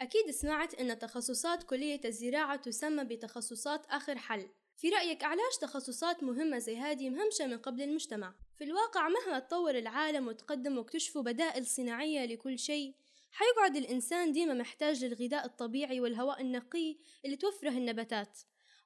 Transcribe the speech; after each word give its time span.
أكيد 0.00 0.30
سمعت 0.30 0.74
أن 0.74 0.98
تخصصات 0.98 1.62
كلية 1.62 2.00
الزراعة 2.04 2.56
تسمى 2.56 3.04
بتخصصات 3.04 3.86
آخر 3.86 4.18
حل. 4.18 4.48
في 4.76 4.88
رأيك 4.88 5.24
علاش 5.24 5.56
تخصصات 5.60 6.22
مهمة 6.22 6.58
زي 6.58 6.76
هذه 6.76 7.10
مهمشة 7.10 7.46
من 7.46 7.58
قبل 7.58 7.82
المجتمع؟ 7.82 8.34
في 8.58 8.64
الواقع 8.64 9.08
مهما 9.08 9.38
تطور 9.38 9.78
العالم 9.78 10.28
وتقدم 10.28 10.78
واكتشفوا 10.78 11.22
بدائل 11.22 11.66
صناعية 11.66 12.26
لكل 12.26 12.58
شيء 12.58 12.94
حيقعد 13.30 13.76
الإنسان 13.76 14.32
ديما 14.32 14.54
محتاج 14.54 15.04
للغذاء 15.04 15.46
الطبيعي 15.46 16.00
والهواء 16.00 16.40
النقي 16.40 16.96
اللي 17.24 17.36
توفره 17.36 17.70
النباتات 17.70 18.38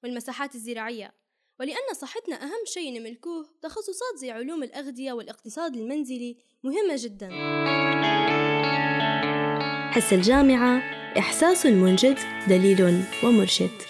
والمساحات 0.02 0.54
الزراعية. 0.54 1.14
ولأن 1.60 1.94
صحتنا 1.94 2.42
أهم 2.42 2.64
شيء 2.66 3.00
نملكوه 3.00 3.48
تخصصات 3.62 4.16
زي 4.16 4.30
علوم 4.30 4.62
الأغذية 4.62 5.12
والاقتصاد 5.12 5.76
المنزلي 5.76 6.36
مهمة 6.62 6.94
جدا. 6.98 7.28
حس 9.90 10.12
الجامعة 10.12 11.01
إحساس 11.18 11.66
منجد 11.66 12.18
دليل 12.48 13.04
ومرشد. 13.24 13.82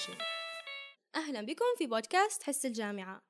أهلا 1.16 1.40
بكم 1.46 1.64
في 1.78 1.86
بودكاست 1.86 2.42
حس 2.42 2.66
الجامعة. 2.66 3.22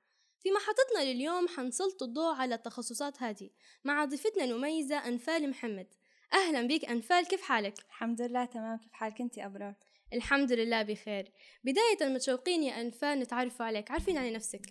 في 0.42 0.48
محطتنا 0.50 1.12
لليوم 1.12 1.48
حنسلط 1.48 2.02
الضوء 2.02 2.34
على 2.34 2.55
التخصصات 2.55 3.23
هذه 3.23 3.50
مع 3.84 4.05
ضيفتنا 4.05 4.45
المميزة 4.45 5.09
أنفال 5.09 5.50
محمد. 5.50 5.86
أهلا 6.33 6.62
بك 6.62 6.84
أنفال 6.84 7.28
كيف 7.28 7.42
حالك؟ 7.42 7.74
الحمد 7.88 8.23
لله 8.23 8.45
تمام. 8.45 8.78
كيف 8.78 8.92
حالك 8.92 9.20
أنت 9.20 9.38
أبرار؟ 9.38 9.74
الحمد 10.12 10.52
لله 10.52 10.83
بخير. 10.83 11.33
بداية 11.64 12.12
متشوقين 12.14 12.62
يا 12.62 12.80
أنفال 12.80 13.20
نتعرف 13.20 13.62
عليك. 13.62 13.91
عارفين 13.91 14.19
عن 14.19 14.33
نفسك. 14.33 14.66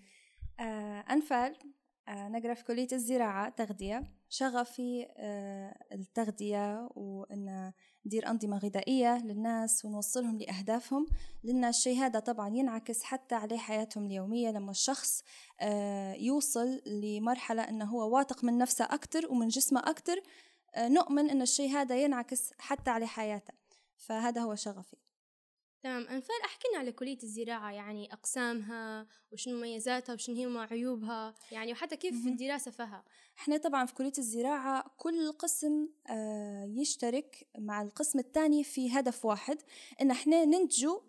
آه 0.59 1.05
أنفال 1.09 1.55
نقرأ 2.13 2.53
في 2.53 2.63
كلية 2.63 2.87
الزراعة 2.93 3.49
تغذية. 3.49 4.03
شغفي 4.29 5.07
آه 5.17 5.75
التغذية 5.91 6.89
وأن 6.95 7.71
ندير 8.05 8.27
أنظمة 8.27 8.57
غذائية 8.57 9.17
للناس 9.17 9.85
ونوصلهم 9.85 10.37
لأهدافهم. 10.37 11.07
لأن 11.43 11.65
الشيء 11.65 11.97
هذا 11.97 12.19
طبعا 12.19 12.55
ينعكس 12.55 13.03
حتى 13.03 13.35
على 13.35 13.57
حياتهم 13.57 14.05
اليومية 14.05 14.49
لما 14.49 14.71
الشخص 14.71 15.23
آه 15.59 16.13
يوصل 16.13 16.81
لمرحلة 16.85 17.61
أنه 17.61 17.85
هو 17.85 18.15
واثق 18.17 18.43
من 18.43 18.57
نفسه 18.57 18.85
أكتر 18.85 19.31
ومن 19.31 19.47
جسمه 19.47 19.81
أكتر 19.85 20.21
آه 20.75 20.87
نؤمن 20.87 21.29
أن 21.29 21.41
الشيء 21.41 21.69
هذا 21.69 22.03
ينعكس 22.03 22.53
حتى 22.59 22.91
على 22.91 23.07
حياته. 23.07 23.53
فهذا 23.97 24.41
هو 24.41 24.55
شغفي. 24.55 25.00
تمام. 25.83 26.07
أنفال 26.07 26.35
أحكينا 26.45 26.77
على 26.77 26.91
كلية 26.91 27.17
الزراعة 27.23 27.71
يعني 27.71 28.13
أقسامها 28.13 29.07
وشنو 29.31 29.57
مميزاتها 29.57 30.13
وشنو 30.13 30.35
هي 30.35 30.67
عيوبها 30.71 31.33
يعني 31.51 31.71
وحتى 31.71 31.95
كيف 31.95 32.13
الدراسة 32.27 32.71
فيها. 32.71 33.03
إحنا 33.39 33.57
طبعا 33.57 33.85
في 33.85 33.93
كلية 33.93 34.11
الزراعة 34.17 34.85
كل 34.97 35.31
قسم 35.31 35.89
آه 36.07 36.65
يشترك 36.75 37.47
مع 37.57 37.81
القسم 37.81 38.19
الثاني 38.19 38.63
في 38.63 38.91
هدف 38.99 39.25
واحد 39.25 39.57
إن 40.01 40.11
إحنا 40.11 40.45
ننتجوا 40.45 40.99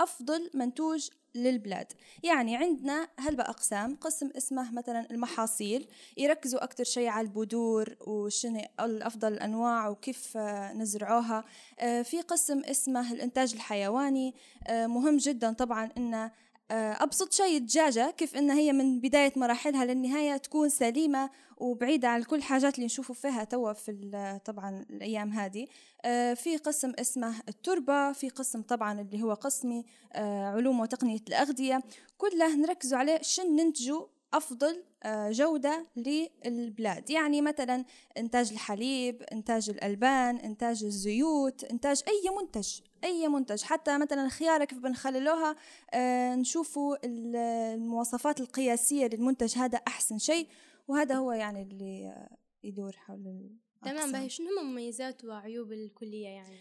أفضل 0.00 0.50
منتوج 0.54 1.08
للبلاد. 1.34 1.92
يعني 2.22 2.56
عندنا 2.56 3.08
هلبا 3.18 3.50
أقسام 3.50 3.96
قسم 3.96 4.30
اسمه 4.36 4.72
مثلا 4.72 5.10
المحاصيل 5.10 5.88
يركزوا 6.16 6.64
أكتر 6.64 6.84
شيء 6.84 7.08
على 7.08 7.26
البذور 7.26 7.94
وشنو 8.00 8.60
الأفضل 8.80 9.32
الأنواع 9.32 9.88
وكيف 9.88 10.36
نزرعوها. 10.74 11.44
آه، 11.78 12.02
في 12.02 12.20
قسم 12.20 12.60
اسمه 12.64 13.12
الإنتاج 13.12 13.54
الحيواني. 13.54 14.34
آه، 14.66 14.86
مهم 14.86 15.16
جدا 15.16 15.52
طبعا 15.52 15.90
آه، 15.98 16.32
أبسط 16.70 17.32
شيء 17.32 17.56
الدجاجة 17.56 18.10
كيف 18.10 18.36
إنها 18.36 18.56
هي 18.56 18.72
من 18.72 19.00
بداية 19.00 19.32
مراحلها 19.36 19.84
للنهاية 19.84 20.36
تكون 20.36 20.68
سليمة 20.68 21.30
وبعيدة 21.56 22.08
عن 22.08 22.22
كل 22.22 22.36
الحاجات 22.36 22.74
اللي 22.74 22.86
نشوفوا 22.86 23.14
فيها 23.14 23.44
توا 23.44 23.72
في 23.72 24.40
طبعا 24.44 24.86
الأيام 24.90 25.32
هذه. 25.32 25.66
آه، 26.04 26.34
في 26.34 26.56
قسم 26.56 26.92
اسمه 26.98 27.34
التربة 27.48 28.12
في 28.12 28.28
قسم 28.28 28.62
طبعا 28.62 29.00
اللي 29.00 29.22
هو 29.22 29.34
قسمي 29.34 29.84
آه، 30.12 30.46
علوم 30.46 30.80
وتقنية 30.80 31.20
الأغذية. 31.28 31.82
كله 32.18 32.56
نركزوا 32.56 32.98
عليه 32.98 33.18
شن 33.22 33.56
ننتجوا 33.56 34.06
أفضل 34.34 34.84
جودة 35.30 35.86
للبلاد. 35.96 37.10
يعني 37.10 37.40
مثلا 37.42 37.84
إنتاج 38.16 38.52
الحليب 38.52 39.22
إنتاج 39.22 39.70
الألبان 39.70 40.36
إنتاج 40.36 40.84
الزيوت 40.84 41.64
إنتاج 41.64 42.02
أي 42.08 42.36
منتج 42.40 42.80
أي 43.04 43.28
منتج. 43.28 43.62
حتى 43.62 43.98
مثلا 43.98 44.24
الخياره 44.24 44.64
كيف 44.64 44.78
بنخللوها 44.78 45.56
آه 45.94 46.34
نشوفوا 46.34 46.96
المواصفات 47.04 48.40
القياسية 48.40 49.06
للمنتج 49.06 49.58
هذا 49.58 49.78
أحسن 49.78 50.18
شيء. 50.18 50.48
وهذا 50.88 51.14
هو 51.14 51.32
يعني 51.32 51.62
اللي 51.62 52.26
يدور 52.62 52.92
حول 52.96 53.50
تمام 53.84 54.12
باهي. 54.12 54.28
شنو 54.28 54.46
هم 54.60 54.70
مميزات 54.70 55.24
وعيوب 55.24 55.72
الكلية 55.72 56.28
يعني؟ 56.28 56.58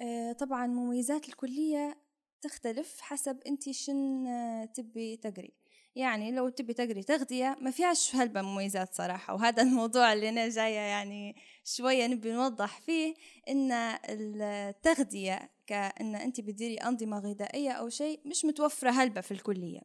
آه 0.00 0.32
طبعا 0.32 0.66
مميزات 0.66 1.28
الكلية 1.28 1.98
تختلف 2.42 3.00
حسب 3.00 3.38
انت 3.46 3.70
شن 3.70 4.26
تبي 4.74 5.16
تقري. 5.16 5.52
يعني 5.96 6.32
لو 6.32 6.48
تبي 6.48 6.72
تقري 6.72 7.02
تغذية 7.02 7.56
ما 7.60 7.70
فيهاش 7.70 8.16
هلبة 8.16 8.42
مميزات 8.42 8.94
صراحة 8.94 9.34
وهذا 9.34 9.62
الموضوع 9.66 10.12
اللي 10.12 10.28
أنا 10.28 10.48
جاية 10.48 10.78
يعني 10.78 11.36
شوية 11.64 12.06
نبي 12.06 12.32
نوضح 12.32 12.80
فيه 12.80 13.14
إن 13.48 13.72
التغذية 14.08 15.50
كأن 15.66 16.14
أنت 16.14 16.40
بتديري 16.40 16.76
أنظمة 16.76 17.18
غذائية 17.18 17.70
أو 17.70 17.88
شيء 17.88 18.20
مش 18.24 18.44
متوفرة 18.44 18.90
هلبة 18.90 19.20
في 19.20 19.30
الكلية. 19.30 19.80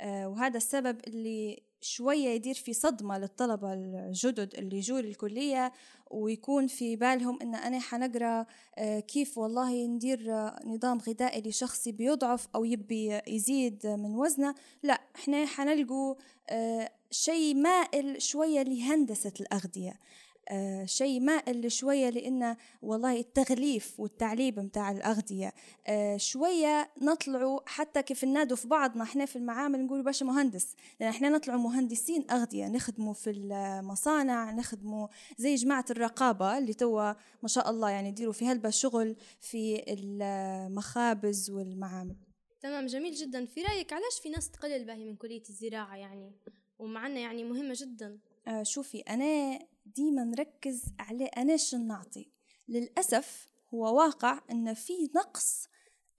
آه 0.00 0.28
وهذا 0.28 0.56
السبب 0.56 1.00
اللي 1.06 1.62
شوية 1.84 2.28
يدير 2.28 2.54
في 2.54 2.72
صدمة 2.72 3.18
للطلبة 3.18 3.72
الجدد 3.72 4.54
اللي 4.54 4.76
يجوا 4.76 4.98
الكلية 4.98 5.72
ويكون 6.10 6.66
في 6.66 6.96
بالهم 6.96 7.38
إن 7.42 7.54
أنا 7.54 7.80
حنقرأ 7.80 8.46
آه 8.78 9.00
كيف 9.00 9.38
والله 9.38 9.86
ندير 9.86 10.32
نظام 10.64 10.98
غذائي 10.98 11.42
لشخص 11.42 11.88
بيضعف 11.88 12.48
أو 12.54 12.64
يبي 12.64 13.20
يزيد 13.26 13.86
من 13.86 14.14
وزنه. 14.14 14.54
لا 14.82 15.00
إحنا 15.16 15.46
حنلقوا 15.46 16.14
آه 16.50 16.90
شيء 17.10 17.54
مائل 17.54 18.22
شوية 18.22 18.62
لهندسة 18.62 19.32
الأغذية. 19.40 20.00
آه 20.48 20.84
شيء 20.84 21.20
مائل 21.20 21.72
شوية 21.72 22.10
لأن 22.10 22.56
والله 22.82 23.20
التغليف 23.20 24.00
والتعليب 24.00 24.60
متاع 24.60 24.90
الأغذية 24.90 25.52
آه 25.86 26.16
شوية 26.16 26.90
نطلعوا 27.02 27.60
حتى 27.66 28.02
كيف 28.02 28.24
ننادوا 28.24 28.56
في 28.56 28.68
بعضنا 28.68 29.02
إحنا 29.02 29.26
في 29.26 29.36
المعامل 29.36 29.84
نقول 29.84 30.02
باشا 30.02 30.24
مهندس 30.24 30.76
لأن 31.00 31.08
إحنا 31.08 31.28
نطلعوا 31.28 31.60
مهندسين 31.60 32.30
أغذية 32.30 32.68
نخدموا 32.68 33.12
في 33.14 33.30
المصانع 33.30 34.50
نخدموا 34.50 35.08
زي 35.38 35.54
جماعة 35.54 35.84
الرقابة 35.90 36.58
اللي 36.58 36.74
توا 36.74 37.12
ما 37.42 37.48
شاء 37.48 37.70
الله 37.70 37.90
يعني 37.90 38.08
يديروا 38.08 38.32
في 38.32 38.46
هلبة 38.46 38.70
شغل 38.70 39.16
في 39.40 39.84
المخابز 39.88 41.50
والمعامل. 41.50 42.16
تمام 42.60 42.86
جميل 42.86 43.14
جدا. 43.14 43.46
في 43.46 43.62
رأيك 43.62 43.92
علاش 43.92 44.20
في 44.22 44.28
ناس 44.28 44.50
تقلل 44.50 44.84
باهي 44.84 45.04
من 45.04 45.16
كلية 45.16 45.42
الزراعة 45.48 45.96
يعني؟ 45.96 46.32
ومعنا 46.78 47.20
يعني 47.20 47.44
مهمة 47.44 47.74
جدا. 47.76 48.18
آه 48.48 48.62
شوفي 48.62 49.00
أنا 49.00 49.58
ديما 49.86 50.24
نركز 50.24 50.84
على 50.98 51.24
أنا 51.24 51.56
شو 51.56 51.76
نعطي. 51.76 52.30
للأسف 52.68 53.48
هو 53.74 53.96
واقع 53.96 54.40
أن 54.50 54.74
في 54.74 55.10
نقص 55.16 55.68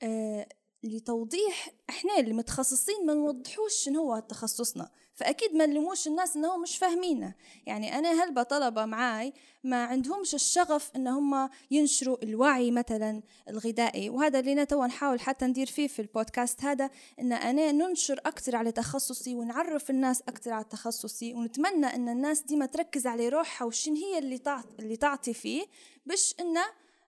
آه 0.03 0.47
لتوضيح 0.85 1.69
إحنا 1.89 2.19
اللي 2.19 2.33
متخصصين 2.33 3.05
ما 3.05 3.13
نوضحوش 3.13 3.73
شنو 3.73 4.01
هو 4.01 4.19
تخصصنا. 4.19 4.89
فأكيد 5.13 5.55
ما 5.55 5.65
نلوموش 5.65 6.07
الناس 6.07 6.35
انهم 6.35 6.61
مش 6.61 6.77
فاهمينه. 6.77 7.33
يعني 7.65 7.97
أنا 7.97 8.23
هلبة 8.23 8.43
طلبة 8.43 8.85
معاي 8.85 9.33
ما 9.63 9.83
عندهمش 9.83 10.35
الشغف 10.35 10.91
إن 10.95 11.07
هم 11.07 11.49
ينشروا 11.71 12.23
الوعي 12.23 12.71
مثلا 12.71 13.21
الغذائي. 13.49 14.09
وهذا 14.09 14.39
اللي 14.39 14.53
أنا 14.53 14.63
تو 14.63 14.85
نحاول 14.85 15.19
حتى 15.19 15.45
ندير 15.45 15.67
فيه 15.67 15.87
في 15.87 16.01
البودكاست 16.01 16.63
هذا 16.63 16.89
إن 17.19 17.33
أنا 17.33 17.71
ننشر 17.71 18.19
أكثر 18.25 18.55
على 18.55 18.71
تخصصي 18.71 19.35
ونعرف 19.35 19.89
الناس 19.89 20.21
أكثر 20.21 20.53
على 20.53 20.63
تخصصي. 20.63 21.33
ونتمنى 21.33 21.85
إن 21.85 22.09
الناس 22.09 22.41
ديما 22.41 22.65
تركز 22.65 23.07
على 23.07 23.29
روحها 23.29 23.65
وشن 23.65 23.95
هي 23.95 24.17
اللي 24.17 24.41
اللي 24.79 24.97
تعطي 24.97 25.33
فيه 25.33 25.65
باش 26.05 26.35
انه 26.39 26.65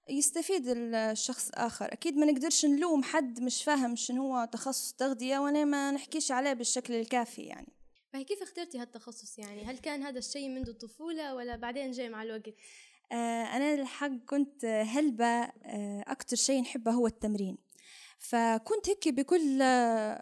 يستفيد 0.09 0.63
الشخص 0.67 1.49
آخر 1.53 1.93
أكيد 1.93 2.17
ما 2.17 2.25
نقدرش 2.25 2.65
نلوم 2.65 3.03
حد 3.03 3.41
مش 3.41 3.63
فاهم 3.63 3.95
شنو 3.95 4.35
هو 4.35 4.45
تخصص 4.45 4.93
تغذية 4.93 5.39
وأنا 5.39 5.65
ما 5.65 5.91
نحكيش 5.91 6.31
عليه 6.31 6.53
بالشكل 6.53 6.93
الكافي 6.93 7.41
يعني. 7.41 7.73
فهي 8.13 8.23
كيف 8.23 8.41
اخترتي 8.41 8.79
هالتخصص 8.79 9.39
يعني؟ 9.39 9.65
هل 9.65 9.77
كان 9.77 10.03
هذا 10.03 10.19
الشيء 10.19 10.49
منذ 10.49 10.69
الطفولة 10.69 11.35
ولا 11.35 11.55
بعدين 11.55 11.91
جاي 11.91 12.09
مع 12.09 12.23
الوقت؟ 12.23 12.53
آه 13.11 13.43
أنا 13.43 13.73
الحق 13.73 14.11
كنت 14.29 14.65
هلبة 14.65 15.25
آه 15.25 16.03
أكتر 16.07 16.35
شيء 16.35 16.61
نحبه 16.61 16.91
هو 16.91 17.07
التمرين. 17.07 17.57
فكنت 18.19 18.89
هيك 18.89 19.07
بكل 19.07 19.61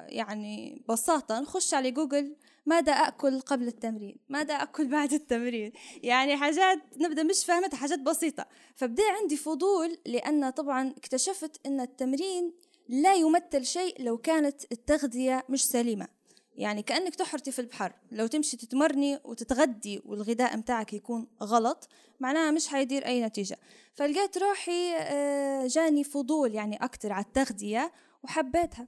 يعني 0.09 0.83
بساطة 0.89 1.39
نخش 1.39 1.73
على 1.73 1.91
جوجل 1.91 2.35
ماذا 2.65 2.91
أكل 2.91 3.39
قبل 3.39 3.67
التمرين؟ 3.67 4.17
ماذا 4.29 4.53
أكل 4.53 4.87
بعد 4.87 5.13
التمرين؟ 5.13 5.71
يعني 6.03 6.37
حاجات 6.37 6.79
نبدأ 6.97 7.23
مش 7.23 7.45
فاهمتها 7.45 7.77
حاجات 7.77 7.99
بسيطة. 7.99 8.45
فبدأ 8.75 9.03
عندي 9.21 9.37
فضول 9.37 9.97
لأن 10.05 10.49
طبعا 10.49 10.93
اكتشفت 10.97 11.65
أن 11.65 11.79
التمرين 11.79 12.53
لا 12.89 13.13
يمثل 13.13 13.65
شيء 13.65 14.03
لو 14.03 14.17
كانت 14.17 14.71
التغذية 14.71 15.45
مش 15.49 15.65
سليمة. 15.65 16.07
يعني 16.55 16.81
كأنك 16.81 17.15
تحرتي 17.15 17.51
في 17.51 17.59
البحر. 17.59 17.93
لو 18.11 18.27
تمشي 18.27 18.57
تتمرني 18.57 19.19
وتتغدي 19.23 20.01
والغذاء 20.05 20.57
متاعك 20.57 20.93
يكون 20.93 21.27
غلط 21.43 21.89
معناها 22.19 22.51
مش 22.51 22.67
حيدير 22.67 23.05
أي 23.05 23.25
نتيجة. 23.25 23.57
فلقيت 23.93 24.37
روحي 24.37 24.95
آه، 24.95 25.67
جاني 25.67 26.03
فضول 26.03 26.55
يعني 26.55 26.75
أكتر 26.83 27.11
على 27.11 27.25
التغذية 27.25 27.91
وحبيتها. 28.23 28.87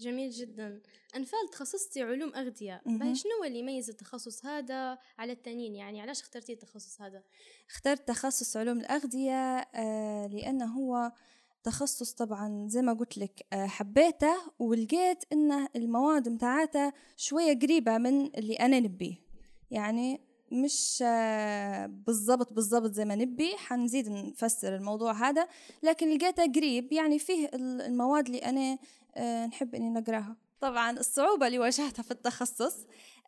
جميل 0.00 0.30
جدا. 0.30 0.82
أنفال 1.16 1.48
تخصصتي 1.52 2.02
علوم 2.02 2.34
أغذية. 2.34 2.82
مهم. 2.86 3.14
شنو 3.14 3.44
اللي 3.46 3.58
يميز 3.58 3.90
التخصص 3.90 4.46
هذا 4.46 4.98
على 5.18 5.32
التانيين 5.32 5.74
يعني 5.74 6.00
علاش 6.00 6.20
اخترتي 6.20 6.52
التخصص 6.52 7.00
هذا؟ 7.00 7.22
اخترت 7.70 8.08
تخصص 8.08 8.56
علوم 8.56 8.80
الأغذية 8.80 9.58
آه، 9.74 10.26
لأنه 10.26 10.66
هو 10.66 11.12
تخصص 11.62 12.12
طبعا 12.12 12.68
زي 12.68 12.82
ما 12.82 12.92
قلت 12.92 13.18
لك 13.18 13.46
آه، 13.52 13.66
حبيته 13.66 14.34
ولقيت 14.58 15.24
إنه 15.32 15.68
المواد 15.76 16.28
متاعته 16.28 16.92
شوية 17.16 17.58
قريبة 17.58 17.98
من 17.98 18.26
اللي 18.36 18.54
أنا 18.54 18.80
نبيه. 18.80 19.16
يعني 19.70 20.27
مش 20.52 21.04
بالضبط 21.88 22.52
بالضبط 22.52 22.90
زي 22.92 23.04
ما 23.04 23.14
نبي 23.14 23.56
حنزيد 23.56 24.08
نفسر 24.08 24.74
الموضوع 24.76 25.12
هذا. 25.12 25.48
لكن 25.82 26.08
لقيته 26.18 26.52
قريب 26.52 26.92
يعني 26.92 27.18
فيه 27.18 27.46
ال- 27.54 27.82
المواد 27.82 28.26
اللي 28.26 28.38
أنا 28.38 28.78
آه، 29.16 29.46
نحب 29.46 29.74
إني 29.74 29.90
نقراها. 29.90 30.36
طبعا 30.60 30.90
الصعوبة 30.90 31.46
اللي 31.46 31.58
واجهتها 31.58 32.02
في 32.02 32.10
التخصص 32.10 32.76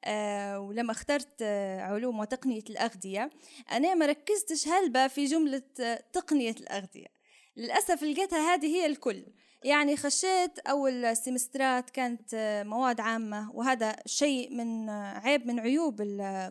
آه، 0.05 0.61
ولما 0.61 0.93
اخترت 0.93 1.29
آه، 1.43 1.81
علوم 1.81 2.19
وتقنية 2.21 2.65
الأغذية 2.71 3.31
أنا 3.73 3.95
ما 3.95 4.07
ركزتش 4.07 4.69
هلبة 4.69 5.07
في 5.09 5.25
جملة 5.25 5.63
آه، 5.81 6.05
تقنية 6.13 6.55
الأغذية. 6.61 7.07
للأسف 7.57 8.03
لقيتها 8.03 8.55
هذه 8.55 8.67
هي 8.67 8.87
الكل. 8.87 9.25
يعني 9.65 9.97
خشيت 9.97 10.59
أول 10.59 11.17
سمسترات 11.17 11.91
كانت 11.91 12.35
آه، 12.35 12.63
مواد 12.63 13.01
عامة 13.01 13.51
وهذا 13.55 13.97
شيء 14.07 14.55
من 14.55 14.89
آه، 14.89 15.19
عيب 15.19 15.47
من 15.47 15.61
عيوب 15.61 16.03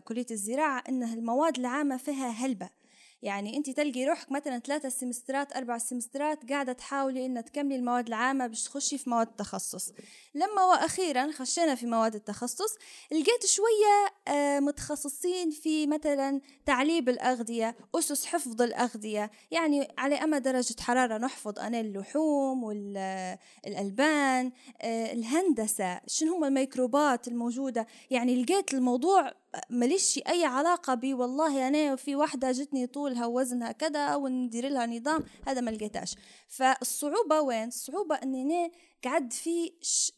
كلية 0.04 0.26
الزراعة 0.30 0.82
إنه 0.88 1.14
المواد 1.14 1.58
العامة 1.58 1.96
فيها 1.96 2.28
هلبة. 2.30 2.79
يعني 3.22 3.56
أنت 3.56 3.70
تلقي 3.70 4.04
روحك 4.04 4.32
مثلا 4.32 4.58
ثلاثة 4.58 4.88
سمسترات 4.88 5.56
أربع 5.56 5.78
سمسترات 5.78 6.50
قاعدة 6.50 6.72
تحاولي 6.72 7.26
ان 7.26 7.44
تكملي 7.44 7.76
المواد 7.76 8.06
العامة 8.06 8.46
باش 8.46 8.64
تخشي 8.64 8.98
في 8.98 9.10
مواد 9.10 9.28
التخصص. 9.28 9.92
لما 10.34 10.64
وأخيرا 10.64 11.32
خشينا 11.32 11.74
في 11.74 11.86
مواد 11.86 12.14
التخصص 12.14 12.74
لقيت 13.12 13.46
شوية 13.46 14.12
آه، 14.28 14.60
متخصصين 14.60 15.50
في 15.50 15.86
مثلا 15.86 16.40
تعليب 16.66 17.08
الأغذية 17.08 17.76
أسس 17.94 18.26
حفظ 18.26 18.62
الأغذية. 18.62 19.30
يعني 19.50 19.88
على 19.98 20.14
أما 20.14 20.38
درجة 20.38 20.80
حرارة 20.80 21.18
نحفظ 21.18 21.58
أنا 21.58 21.80
اللحوم 21.80 22.64
والألبان 22.64 24.52
الهندسة 24.84 26.00
شنو 26.06 26.34
هم 26.34 26.44
الميكروبات 26.44 27.28
الموجودة. 27.28 27.86
يعني 28.10 28.42
لقيت 28.42 28.74
الموضوع 28.74 29.32
ماليش 29.70 30.20
أي 30.28 30.44
علاقة 30.44 30.94
بي 30.94 31.14
والله 31.14 31.68
أنا 31.68 31.96
في 31.96 32.16
واحدة 32.16 32.52
جتني 32.52 32.86
طولها 32.86 33.26
ووزنها 33.26 33.72
كذا 33.72 34.14
وندير 34.14 34.68
لها 34.68 34.86
نظام 34.86 35.24
هذا 35.46 35.60
ما 35.60 35.70
لقيتهاش 35.70 36.14
فالصعوبة 36.48 37.40
وين؟ 37.40 37.68
الصعوبة 37.68 38.14
أني 38.14 38.42
أنا 38.42 38.70
قعد 39.04 39.32
في 39.32 39.72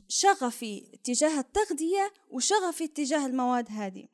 شغفي 0.08 0.98
تجاه 1.04 1.40
التغذية 1.40 2.12
وشغفي 2.30 2.86
تجاه 2.86 3.26
المواد 3.26 3.68
هذه 3.70 4.04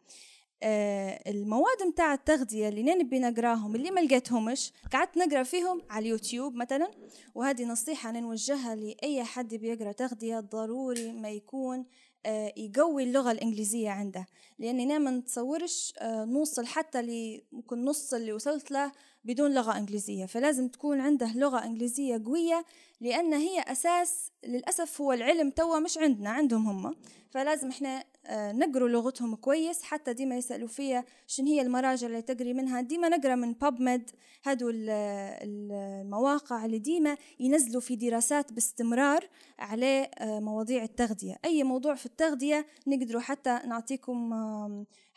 آه 0.63 1.31
المواد 1.31 1.83
متاع 1.87 2.15
التغذية 2.15 2.69
اللي 2.69 2.83
نبي 2.83 3.19
نقراهم 3.19 3.75
اللي 3.75 3.91
ما 3.91 4.01
لقيتهمش 4.01 4.73
قعدت 4.93 5.17
نقرأ 5.17 5.43
فيهم 5.43 5.83
على 5.91 6.03
اليوتيوب 6.03 6.55
مثلا 6.55 6.91
وهذه 7.35 7.65
نصيحة 7.65 8.11
أنا 8.11 8.21
نوجهها 8.21 8.75
لأي 8.75 9.25
حد 9.25 9.55
بيقرأ 9.55 9.93
تغذية 9.93 10.41
ضروري 10.41 11.13
ما 11.13 11.31
يكون 11.31 11.87
يقوي 12.57 13.03
اللغة 13.03 13.31
الإنجليزية 13.33 13.91
عنده. 13.91 14.27
لأني 14.59 14.83
أنا 14.83 14.99
ما 14.99 15.11
نتصورش 15.11 15.93
آه 15.99 16.25
نوصل 16.25 16.67
حتى 16.67 17.03
ممكن 17.53 17.85
نص 17.85 18.15
اللي 18.15 18.33
وصلت 18.33 18.71
له 18.71 18.93
بدون 19.25 19.55
لغة 19.55 19.77
إنجليزية. 19.79 20.27
فلازم 20.27 20.69
تكون 20.69 21.01
عنده 21.01 21.33
لغة 21.35 21.65
إنجليزية 21.65 22.23
قوية 22.27 22.65
لأن 23.01 23.35
هي 23.35 23.61
أساس 23.61 24.31
للأسف 24.47 25.01
هو 25.01 25.13
العلم 25.13 25.51
توا 25.51 25.79
مش 25.79 25.99
عندنا 25.99 26.31
عندهم 26.31 26.69
هم. 26.87 26.95
فلازم 27.31 27.69
إحنا 27.69 27.99
آه، 27.99 28.05
نقروا 28.31 28.89
لغتهم 28.89 29.35
كويس 29.35 29.83
حتى 29.83 30.13
ديما 30.13 30.37
يسألوا 30.37 30.69
فيا 30.69 31.05
شن 31.27 31.47
هي 31.47 31.61
المراجع 31.63 32.07
اللي 32.07 32.23
تقري 32.23 32.53
منها. 32.55 32.81
ديما 32.81 33.09
نقرأ 33.09 33.35
من 33.35 33.53
بابمد 33.53 34.11
هادو 34.45 34.69
ال- 34.69 34.91
ال- 34.91 35.73
المواقع 36.07 36.65
اللي 36.65 36.79
ديما 36.79 37.17
ينزلوا 37.41 37.81
في 37.81 37.97
دراسات 37.97 38.53
باستمرار 38.53 39.29
على 39.59 40.11
آه، 40.19 40.41
مواضيع 40.41 40.83
التغذية. 40.83 41.37
أي 41.45 41.63
موضوع 41.63 41.95
في 41.95 42.07
التغذية 42.07 42.67
نقدروا 42.87 43.21
حتى 43.21 43.61
نعطيكم 43.67 44.33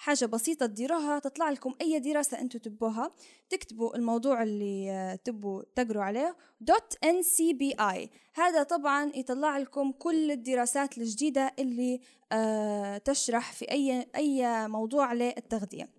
حاجة 0.01 0.25
بسيطة 0.25 0.65
تديروها 0.65 1.19
تطلع 1.19 1.49
لكم 1.49 1.75
أي 1.81 1.99
دراسة 1.99 2.41
أنتوا 2.41 2.59
تبوها. 2.59 3.11
تكتبوا 3.49 3.95
الموضوع 3.95 4.43
اللي 4.43 4.91
آه، 4.91 5.15
تبوا 5.15 5.63
تقروا 5.75 6.03
عليه 6.03 6.35
دوت 6.61 6.97
اي 7.03 8.09
هذا 8.33 8.63
طبعا 8.63 9.11
يطلع 9.15 9.57
لكم 9.57 9.91
كل 9.91 10.31
الدراسات 10.31 10.97
الجديدة 10.97 11.53
اللي 11.59 11.99
آه، 12.31 12.97
تشرح 12.97 13.53
في 13.53 13.71
أي 13.71 14.07
أي 14.15 14.67
موضوع 14.67 15.13
للتغذية. 15.13 15.89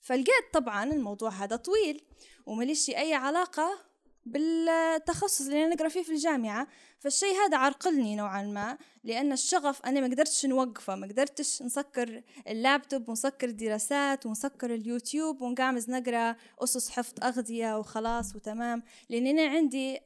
فلقيت 0.00 0.52
طبعا 0.52 0.84
الموضوع 0.84 1.30
هذا 1.30 1.56
طويل 1.56 2.02
ومليش 2.46 2.90
أي 2.90 3.14
علاقة 3.14 3.87
بالتخصص 4.32 5.40
اللي 5.46 5.64
أنا 5.64 5.74
نقرأ 5.74 5.88
فيه 5.88 6.02
في 6.02 6.12
الجامعة. 6.12 6.68
فالشيء 6.98 7.34
هذا 7.34 7.56
عرقلني 7.56 8.16
نوعا 8.16 8.42
ما 8.42 8.78
لأن 9.04 9.32
الشغف 9.32 9.82
أنا 9.86 10.00
ما 10.00 10.06
قدرتش 10.06 10.46
نوقفه. 10.46 10.94
ما 10.94 11.06
قدرتش 11.06 11.62
نسكر 11.62 12.22
اللابتوب 12.48 13.08
ونسكر 13.08 13.48
الدراسات 13.48 14.26
ونسكر 14.26 14.74
اليوتيوب 14.74 15.42
ونقامز 15.42 15.90
نقرأ 15.90 16.36
أسس 16.58 16.90
حفظ 16.90 17.14
أغذية 17.22 17.78
وخلاص 17.78 18.36
وتمام. 18.36 18.82
لأن 19.08 19.26
أنا 19.26 19.46
عندي 19.46 20.00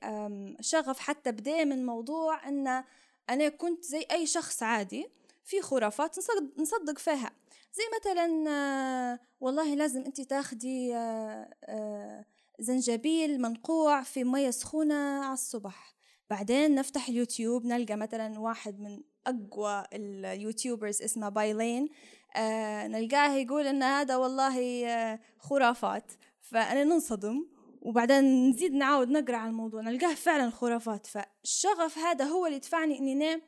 شغف 0.60 0.98
حتى 0.98 1.32
بدأ 1.32 1.64
من 1.64 1.86
موضوع 1.86 2.48
أن 2.48 2.84
أنا 3.30 3.48
كنت 3.48 3.84
زي 3.84 4.06
أي 4.10 4.26
شخص 4.26 4.62
عادي 4.62 5.08
في 5.44 5.62
خرافات 5.62 6.18
نصدق, 6.18 6.58
نصدق 6.58 6.98
فيها. 6.98 7.30
زي 7.72 7.82
مثلا 8.00 8.44
آه، 8.48 9.18
والله 9.40 9.74
لازم 9.74 10.04
انت 10.04 10.20
تاخدي 10.20 10.94
آه، 10.96 11.54
آه، 11.64 12.24
زنجبيل 12.60 13.40
منقوع 13.40 14.02
في 14.02 14.24
مية 14.24 14.50
سخونة 14.50 15.24
على 15.24 15.32
الصبح. 15.32 15.94
بعدين 16.30 16.74
نفتح 16.74 17.08
اليوتيوب 17.08 17.64
نلقى 17.66 17.96
مثلا 17.96 18.40
واحد 18.40 18.80
من 18.80 19.00
أقوى 19.26 19.84
اليوتيوبرز 19.92 21.02
اسمه 21.02 21.28
بايلين. 21.28 21.88
آه 22.36 22.86
نلقاه 22.86 23.34
يقول 23.34 23.66
إن 23.66 23.82
هذا 23.82 24.16
والله 24.16 24.86
آه 24.86 25.20
خرافات. 25.38 26.12
فأنا 26.40 26.84
ننصدم 26.84 27.46
وبعدين 27.82 28.50
نزيد 28.50 28.72
نعاود 28.72 29.08
نقرأ 29.08 29.36
على 29.36 29.50
الموضوع. 29.50 29.82
نلقاه 29.82 30.14
فعلا 30.14 30.50
خرافات. 30.50 31.06
فالشغف 31.06 31.98
هذا 31.98 32.24
هو 32.24 32.46
اللي 32.46 32.58
دفعني 32.58 32.98
إني 32.98 33.12
أنا 33.12 33.40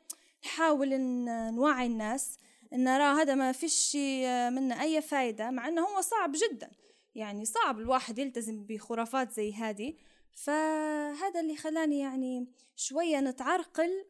نحاول 0.45 0.93
إن 0.93 1.25
نوعي 1.55 1.85
الناس 1.85 2.37
إن 2.73 2.83
نرى 2.83 3.03
هذا 3.03 3.35
ما 3.35 3.51
فيش 3.51 3.95
منه 4.51 4.81
أي 4.81 5.01
فايدة 5.01 5.51
مع 5.51 5.67
إنه 5.67 5.81
هو 5.81 6.01
صعب 6.01 6.31
جدا. 6.31 6.71
يعني 7.15 7.45
صعب 7.45 7.79
الواحد 7.79 8.19
يلتزم 8.19 8.65
بخرافات 8.65 9.31
زي 9.31 9.53
هذه. 9.53 9.93
فهذا 10.35 11.39
اللي 11.39 11.55
خلاني 11.55 11.99
يعني 11.99 12.47
شوية 12.75 13.19
نتعرقل 13.19 14.05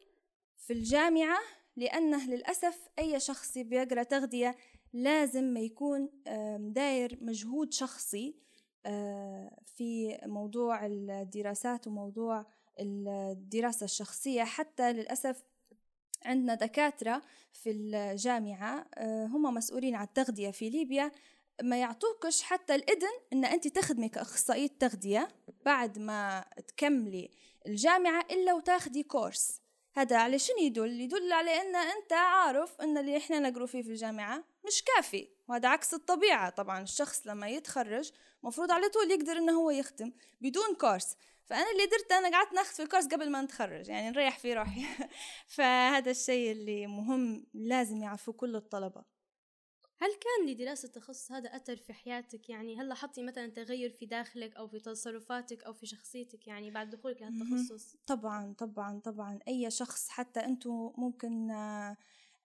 في 0.56 0.72
الجامعة 0.72 1.38
لأنه 1.76 2.26
للأسف 2.30 2.88
أي 2.98 3.20
شخص 3.20 3.58
بيقرأ 3.58 4.02
تغذية 4.02 4.56
لازم 4.92 5.44
ما 5.44 5.60
يكون 5.60 6.10
داير 6.58 7.18
مجهود 7.20 7.72
شخصي 7.72 8.34
آه، 8.86 9.58
في 9.64 10.18
موضوع 10.26 10.86
الدراسات 10.86 11.86
وموضوع 11.86 12.46
الدراسة 12.80 13.84
الشخصية. 13.84 14.44
حتى 14.44 14.92
للأسف 14.92 15.42
عندنا 16.24 16.54
دكاترة 16.54 17.22
في 17.52 17.70
الجامعة 17.70 18.86
آه، 18.94 19.26
هم 19.26 19.54
مسؤولين 19.54 19.94
عن 19.94 20.04
التغذية 20.04 20.50
في 20.50 20.70
ليبيا. 20.70 21.12
ما 21.62 21.80
يعطوكش 21.80 22.42
حتى 22.42 22.74
الإذن 22.74 23.12
إن 23.32 23.44
أنت 23.44 23.68
تخدمي 23.68 24.08
كأخصائية 24.08 24.70
تغذية 24.80 25.28
بعد 25.64 25.98
ما 25.98 26.44
تكملي 26.68 27.30
الجامعة 27.66 28.26
إلا 28.30 28.54
وتاخدي 28.54 29.02
كورس 29.02 29.60
هذا 29.96 30.16
على 30.16 30.38
شنو 30.38 30.56
يدل؟ 30.58 31.00
يدل 31.00 31.32
على 31.32 31.60
أن 31.60 31.76
أنت 31.76 32.12
عارف 32.12 32.80
أن 32.80 32.98
اللي 32.98 33.16
إحنا 33.16 33.38
نقرو 33.40 33.66
فيه 33.66 33.82
في 33.82 33.88
الجامعة 33.88 34.44
مش 34.66 34.82
كافي 34.82 35.28
وهذا 35.48 35.68
عكس 35.68 35.94
الطبيعة. 35.94 36.50
طبعا 36.50 36.82
الشخص 36.82 37.26
لما 37.26 37.48
يتخرج 37.48 38.10
مفروض 38.42 38.70
على 38.70 38.88
طول 38.88 39.10
يقدر 39.10 39.32
إنه 39.32 39.52
هو 39.52 39.70
يخدم 39.70 40.12
بدون 40.40 40.74
كورس 40.80 41.16
فأنا 41.44 41.70
اللي 41.72 41.86
درت 41.86 42.12
أنا 42.12 42.30
قعدت 42.30 42.52
ناخذ 42.52 42.74
في 42.74 42.82
الكورس 42.82 43.06
قبل 43.06 43.30
ما 43.30 43.42
نتخرج 43.42 43.88
يعني 43.88 44.10
نريح 44.10 44.38
في 44.38 44.54
روحي. 44.54 44.86
فهذا 45.56 46.10
الشيء 46.10 46.52
اللي 46.52 46.86
مهم 46.86 47.46
لازم 47.54 48.02
يعرفوه 48.02 48.34
كل 48.34 48.56
الطلبة. 48.56 49.15
هل 49.98 50.10
كان 50.10 50.50
لدراسة 50.50 50.86
التخصص 50.86 51.32
هذا 51.32 51.56
أثر 51.56 51.76
في 51.76 51.92
حياتك؟ 51.92 52.50
يعني 52.50 52.80
هل 52.80 52.88
لاحظتي 52.88 53.22
مثلا 53.22 53.46
تغير 53.46 53.90
في 53.90 54.06
داخلك 54.06 54.56
أو 54.56 54.68
في 54.68 54.78
تصرفاتك 54.78 55.64
أو 55.64 55.72
في 55.72 55.86
شخصيتك 55.86 56.46
يعني 56.46 56.70
بعد 56.70 56.90
دخولك 56.90 57.22
لهالتخصص 57.22 57.96
طبعا 58.06 58.54
طبعا 58.58 59.00
طبعا. 59.00 59.38
أي 59.48 59.70
شخص 59.70 60.08
حتى 60.08 60.40
أنتم 60.40 60.92
ممكن 60.96 61.50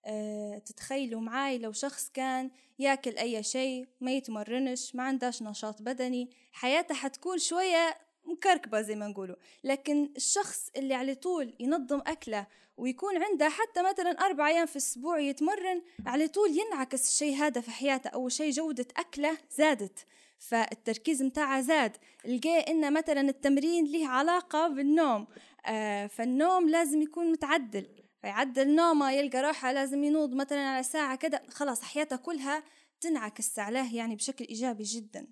آه، 0.06 0.58
تتخيلوا 0.58 1.22
معاي 1.22 1.58
لو 1.58 1.72
شخص 1.72 2.10
كان 2.10 2.52
ياكل 2.80 3.18
أي 3.18 3.44
شيء 3.44 3.88
ما 4.02 4.12
يتمرنش 4.12 4.96
ما 4.96 5.04
عندهش 5.04 5.42
نشاط 5.44 5.82
بدني 5.82 6.30
حياته 6.52 6.96
حتكون 6.96 7.38
شوية 7.38 7.98
مكركبة 8.26 8.82
زي 8.82 8.96
ما 8.96 9.08
نقولوا. 9.08 9.36
لكن 9.64 10.14
الشخص 10.18 10.70
اللي 10.76 10.94
على 10.94 11.16
طول 11.16 11.54
ينظم 11.60 12.02
أكله 12.08 12.48
ويكون 12.82 13.24
عنده 13.24 13.50
حتى 13.50 13.84
مثلا 13.84 14.12
أربع 14.12 14.48
أيام 14.48 14.66
في 14.66 14.76
الأسبوع 14.76 15.20
يتمرن 15.20 15.82
على 16.06 16.28
طول 16.28 16.50
ينعكس 16.58 17.10
الشيء 17.10 17.36
هذا 17.36 17.62
في 17.62 17.72
حياته. 17.72 18.08
أول 18.08 18.32
شيء 18.32 18.52
جودة 18.52 18.88
أكله 18.98 19.38
زادت 19.58 20.06
فالتركيز 20.40 21.24
متاعه 21.24 21.62
زاد. 21.62 21.98
لقى 22.26 22.60
إن 22.60 22.94
مثلا 22.94 23.22
التمرين 23.22 23.86
له 23.86 24.08
علاقة 24.08 24.68
بالنوم. 24.68 25.28
آه 25.66 26.08
فالنوم 26.08 26.70
لازم 26.70 27.02
يكون 27.02 27.32
متعدل. 27.32 27.88
فيعدل 28.22 28.76
نومه 28.76 29.12
يلقى 29.12 29.42
روحه 29.42 29.72
لازم 29.72 30.04
ينوض 30.04 30.34
مثلا 30.36 30.60
على 30.60 30.84
ساعة 30.84 31.16
كده. 31.16 31.44
خلاص 31.50 31.82
حياته 31.82 32.16
كلها 32.16 32.64
تنعكس 33.02 33.60
عليه 33.60 33.96
يعني 33.96 34.16
بشكل 34.16 34.46
إيجابي 34.46 34.84
جدا. 34.84 35.28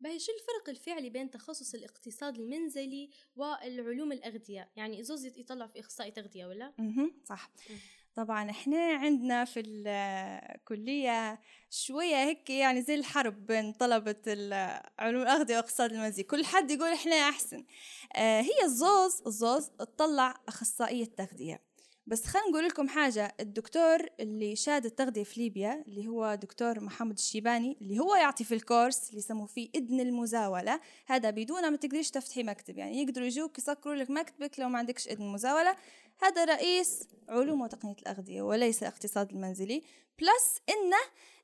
باهي 0.00 0.18
شو 0.18 0.32
الفرق 0.32 0.68
الفعلي 0.68 1.10
بين 1.10 1.30
تخصص 1.30 1.74
الاقتصاد 1.74 2.38
المنزلي 2.38 3.10
والعلوم 3.36 4.12
الأغذية؟ 4.12 4.70
يعني 4.76 5.02
زوز 5.02 5.24
يطلع 5.24 5.66
في 5.66 5.80
إخصائي 5.80 6.10
تغذية 6.10 6.46
ولا؟ 6.46 6.72
أها 6.80 7.10
صح. 7.24 7.50
طبعا 8.14 8.50
إحنا 8.50 8.94
عندنا 8.94 9.44
في 9.44 9.60
الكلية 9.60 11.40
شوية 11.70 12.16
هيك 12.16 12.50
يعني 12.50 12.82
زي 12.82 12.94
الحرب 12.94 13.46
بين 13.46 13.72
طلبة 13.72 14.16
علوم 14.98 15.22
الأغذية 15.22 15.56
واقتصاد 15.56 15.92
المنزلي. 15.92 16.24
كل 16.24 16.44
حد 16.44 16.70
يقول 16.70 16.88
إحنا 16.92 17.16
أحسن. 17.16 17.64
آه 18.16 18.40
هي 18.40 18.64
الزوز 18.64 19.22
الزوز 19.26 19.68
تطلع 19.68 20.40
أخصائية 20.48 21.04
تغذية. 21.04 21.69
بس 22.10 22.26
خلينا 22.26 22.48
نقول 22.48 22.64
لكم 22.64 22.88
حاجة 22.88 23.34
الدكتور 23.40 24.06
اللي 24.20 24.56
شاد 24.56 24.84
التغذية 24.84 25.24
في 25.24 25.40
ليبيا 25.40 25.84
اللي 25.88 26.08
هو 26.08 26.34
دكتور 26.34 26.80
محمد 26.80 27.18
الشيباني 27.18 27.76
اللي 27.80 27.98
هو 27.98 28.14
يعطي 28.14 28.44
في 28.44 28.54
الكورس 28.54 29.08
اللي 29.08 29.18
يسموه 29.18 29.46
فيه 29.46 29.68
إذن 29.74 30.00
المزاولة. 30.00 30.80
هذا 31.06 31.30
بدون 31.30 31.70
ما 31.70 31.76
تقدريش 31.76 32.10
تفتحي 32.10 32.42
مكتب 32.42 32.78
يعني 32.78 33.02
يقدروا 33.02 33.26
يجوك 33.26 33.58
يسكروا 33.58 33.94
لك 33.94 34.10
مكتبك 34.10 34.60
لو 34.60 34.68
ما 34.68 34.78
عندكش 34.78 35.08
إذن 35.08 35.24
مزاولة. 35.24 35.76
هذا 36.22 36.44
رئيس 36.44 37.08
علوم 37.28 37.60
وتقنية 37.60 37.96
الأغذية 38.02 38.42
وليس 38.42 38.82
الاقتصاد 38.82 39.30
المنزلي. 39.30 39.82
بلس 40.18 40.60
إنه 40.68 41.00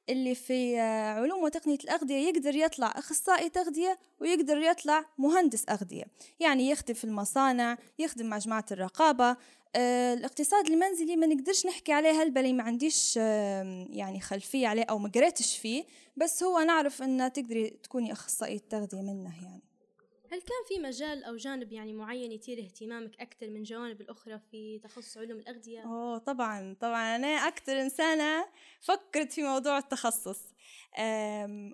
اللي 0.08 0.34
في 0.34 0.80
علوم 1.18 1.42
وتقنية 1.42 1.78
الأغذية 1.84 2.28
يقدر 2.28 2.56
يطلع 2.56 2.92
أخصائي 2.96 3.48
تغذية 3.48 3.98
ويقدر 4.20 4.58
يطلع 4.58 5.04
مهندس 5.18 5.64
أغذية. 5.68 6.04
يعني 6.40 6.70
يخدم 6.70 6.94
في 6.94 7.04
المصانع 7.04 7.78
يخدم 7.98 8.26
مع 8.26 8.38
جماعة 8.38 8.64
الرقابة. 8.72 9.36
آه، 9.76 10.14
الاقتصاد 10.14 10.66
المنزلي 10.66 11.16
ما 11.16 11.26
نقدرش 11.26 11.66
نحكي 11.66 11.92
عليه 11.92 12.10
هالبلي 12.22 12.52
ما 12.52 12.62
عنديش 12.62 13.16
يعني 13.16 14.20
خلفية 14.20 14.68
عليه 14.68 14.82
أو 14.82 14.98
ما 14.98 15.08
قريتش 15.14 15.58
فيه 15.58 15.84
بس 16.16 16.42
هو 16.42 16.60
نعرف 16.60 17.02
أن 17.02 17.32
تقدري 17.32 17.70
تكوني 17.70 18.12
أخصائية 18.12 18.60
تغذية 18.70 19.02
منه 19.02 19.34
يعني. 19.44 19.62
هل 20.32 20.40
كان 20.40 20.64
في 20.68 20.78
مجال 20.78 21.24
أو 21.24 21.36
جانب 21.36 21.72
يعني 21.72 21.92
معين 21.92 22.32
يثير 22.32 22.58
اهتمامك 22.58 23.20
أكثر 23.20 23.50
من 23.50 23.62
جوانب 23.62 24.00
الأخرى 24.00 24.40
في 24.50 24.78
تخصص 24.78 25.18
علوم 25.18 25.38
الأغذية؟ 25.38 25.80
أوه 25.80 26.18
طبعا 26.18 26.76
طبعا. 26.80 27.16
أنا 27.16 27.26
أكثر 27.28 27.80
إنسانة 27.80 28.46
فكرت 28.80 29.32
في 29.32 29.42
موضوع 29.42 29.78
التخصص. 29.78 30.40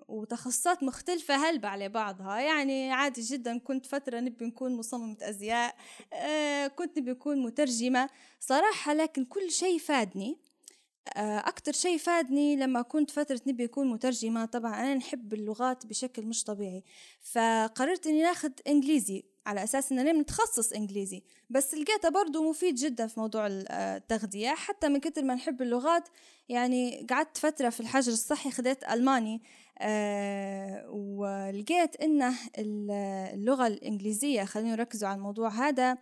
وتخصصات 0.07 0.83
مختلفة 0.83 1.35
هلبة 1.35 1.67
على 1.67 1.89
بعضها. 1.89 2.39
يعني 2.39 2.91
عادي 2.91 3.21
جدا 3.21 3.57
كنت 3.57 3.85
فترة 3.85 4.19
نبي 4.19 4.45
نكون 4.45 4.77
مصممة 4.77 5.17
أزياء. 5.21 5.75
أه، 6.13 6.67
كنت 6.67 6.99
نبي 6.99 7.11
نكون 7.11 7.43
مترجمة. 7.43 8.09
صراحة 8.39 8.93
لكن 8.93 9.25
كل 9.25 9.51
شيء 9.51 9.79
فادني. 9.79 10.37
أكتر 11.17 11.71
شيء 11.71 11.97
فادني 11.97 12.55
لما 12.55 12.81
كنت 12.81 13.11
فترة 13.11 13.41
نبي 13.47 13.65
أكون 13.65 13.87
مترجمة 13.87 14.45
طبعا 14.45 14.73
أنا 14.73 14.95
نحب 14.95 15.33
اللغات 15.33 15.85
بشكل 15.85 16.25
مش 16.25 16.43
طبيعي. 16.43 16.83
فقررت 17.21 18.07
إني 18.07 18.21
ناخد 18.21 18.51
إنجليزي 18.67 19.23
على 19.45 19.63
أساس 19.63 19.91
إن 19.91 19.99
أنا 19.99 20.13
متخصص 20.13 20.73
إنجليزي. 20.73 21.23
بس 21.49 21.73
لقيته 21.75 22.09
برضو 22.09 22.49
مفيد 22.49 22.75
جدا 22.75 23.07
في 23.07 23.19
موضوع 23.19 23.47
التغذية. 23.49 24.49
حتى 24.49 24.89
من 24.89 24.99
كتر 24.99 25.23
ما 25.23 25.35
نحب 25.35 25.61
اللغات 25.61 26.09
يعني 26.49 27.07
قعدت 27.09 27.37
فترة 27.37 27.69
في 27.69 27.79
الحجر 27.79 28.11
الصحي 28.11 28.51
خديت 28.51 28.83
ألماني 28.83 29.41
أه 29.79 30.89
ولقيت 30.89 31.95
إنه 31.95 32.33
اللغة 32.57 33.67
الإنجليزية 33.67 34.43
خلينا 34.43 34.71
نركزوا 34.71 35.09
على 35.09 35.17
الموضوع 35.17 35.49
هذا 35.49 35.97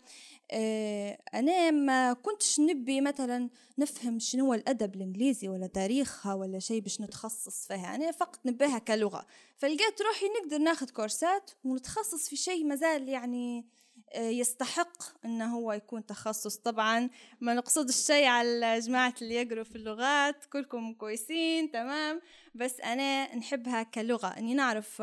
أه 0.53 1.17
أنا 1.33 1.71
ما 1.71 2.13
كنتش 2.13 2.59
نبي 2.59 3.01
مثلا 3.01 3.49
نفهم 3.77 4.19
شنو 4.19 4.53
الأدب 4.53 4.95
الإنجليزي 4.95 5.49
ولا 5.49 5.67
تاريخها 5.67 6.33
ولا 6.33 6.59
شيء 6.59 6.81
باش 6.81 7.01
نتخصص 7.01 7.67
فيها. 7.67 7.95
أنا 7.95 8.11
فقط 8.11 8.39
نبيها 8.45 8.77
كلغة. 8.79 9.25
فلقيت 9.57 10.01
روحي 10.01 10.25
نقدر 10.41 10.57
ناخد 10.57 10.89
كورسات 10.89 11.51
ونتخصص 11.63 12.29
في 12.29 12.35
شيء 12.35 12.65
مازال 12.65 13.09
يعني 13.09 13.65
آه، 14.13 14.29
يستحق 14.29 15.25
انه 15.25 15.55
هو 15.55 15.73
يكون 15.73 16.05
تخصص. 16.05 16.57
طبعا 16.57 17.09
ما 17.41 17.53
نقصد 17.53 17.87
الشيء 17.87 18.25
على 18.25 18.79
جماعة 18.79 19.13
اللي 19.21 19.35
يقروا 19.35 19.63
في 19.63 19.75
اللغات 19.75 20.45
كلكم 20.45 20.93
كويسين 20.93 21.71
تمام. 21.71 22.21
بس 22.55 22.79
أنا 22.79 23.35
نحبها 23.35 23.83
كلغة. 23.83 24.27
إني 24.27 24.53
نعرف 24.53 25.01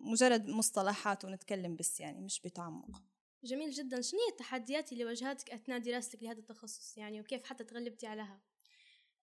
مجرد 0.00 0.48
مصطلحات 0.48 1.24
ونتكلم 1.24 1.76
بس 1.76 2.00
يعني 2.00 2.20
مش 2.20 2.40
بتعمق. 2.40 3.09
جميل 3.44 3.70
جدا. 3.70 4.00
شنو 4.00 4.20
هي 4.20 4.32
التحديات 4.32 4.92
اللي 4.92 5.04
واجهتك 5.04 5.50
أثناء 5.50 5.78
دراستك 5.78 6.22
لهذا 6.22 6.38
التخصص؟ 6.38 6.98
يعني 6.98 7.20
وكيف 7.20 7.44
حتى 7.44 7.64
تغلبتي 7.64 8.06
عليها؟ 8.06 8.40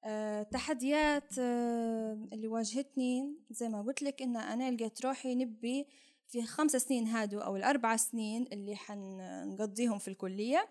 أه 0.04 0.44
تحديات 0.44 1.40
أه 1.40 2.28
اللي 2.34 2.48
واجهتني 2.48 3.36
زي 3.50 3.70
ما 3.70 3.82
قلت 3.82 4.02
لك 4.02 4.22
إن 4.22 4.38
أنا 4.38 4.72
لقيت 4.72 5.06
روحي 5.06 5.36
نبي 5.36 5.88
في 6.28 6.44
خمس 6.44 6.72
سنين 6.72 7.08
هادو 7.08 7.40
أو 7.40 7.56
الأربع 7.56 7.96
سنين 7.96 8.48
اللي 8.54 8.76
حنقضيهم 8.76 10.00
في 10.00 10.08
الكلية. 10.08 10.70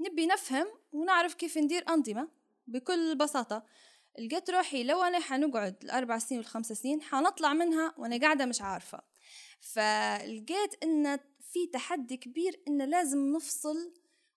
نبي 0.00 0.26
نفهم 0.26 0.66
ونعرف 0.92 1.34
كيف 1.34 1.58
ندير 1.58 1.88
أنظمة 1.88 2.28
بكل 2.66 3.16
بساطة. 3.16 3.64
لقيت 4.18 4.50
روحي 4.50 4.84
لو 4.84 5.02
أنا 5.02 5.20
حنقعد 5.20 5.76
الأربع 5.84 6.18
سنين 6.18 6.38
والخمس 6.40 6.72
سنين 6.72 7.02
حنطلع 7.02 7.52
منها 7.52 7.94
وأنا 7.98 8.20
قاعدة 8.20 8.46
مش 8.46 8.60
عارفة. 8.60 9.00
فلقيت 9.60 10.82
إن 10.82 11.18
في 11.54 11.66
تحدي 11.66 12.16
كبير 12.16 12.60
إن 12.68 12.82
لازم 12.82 13.32
نفصل 13.36 13.92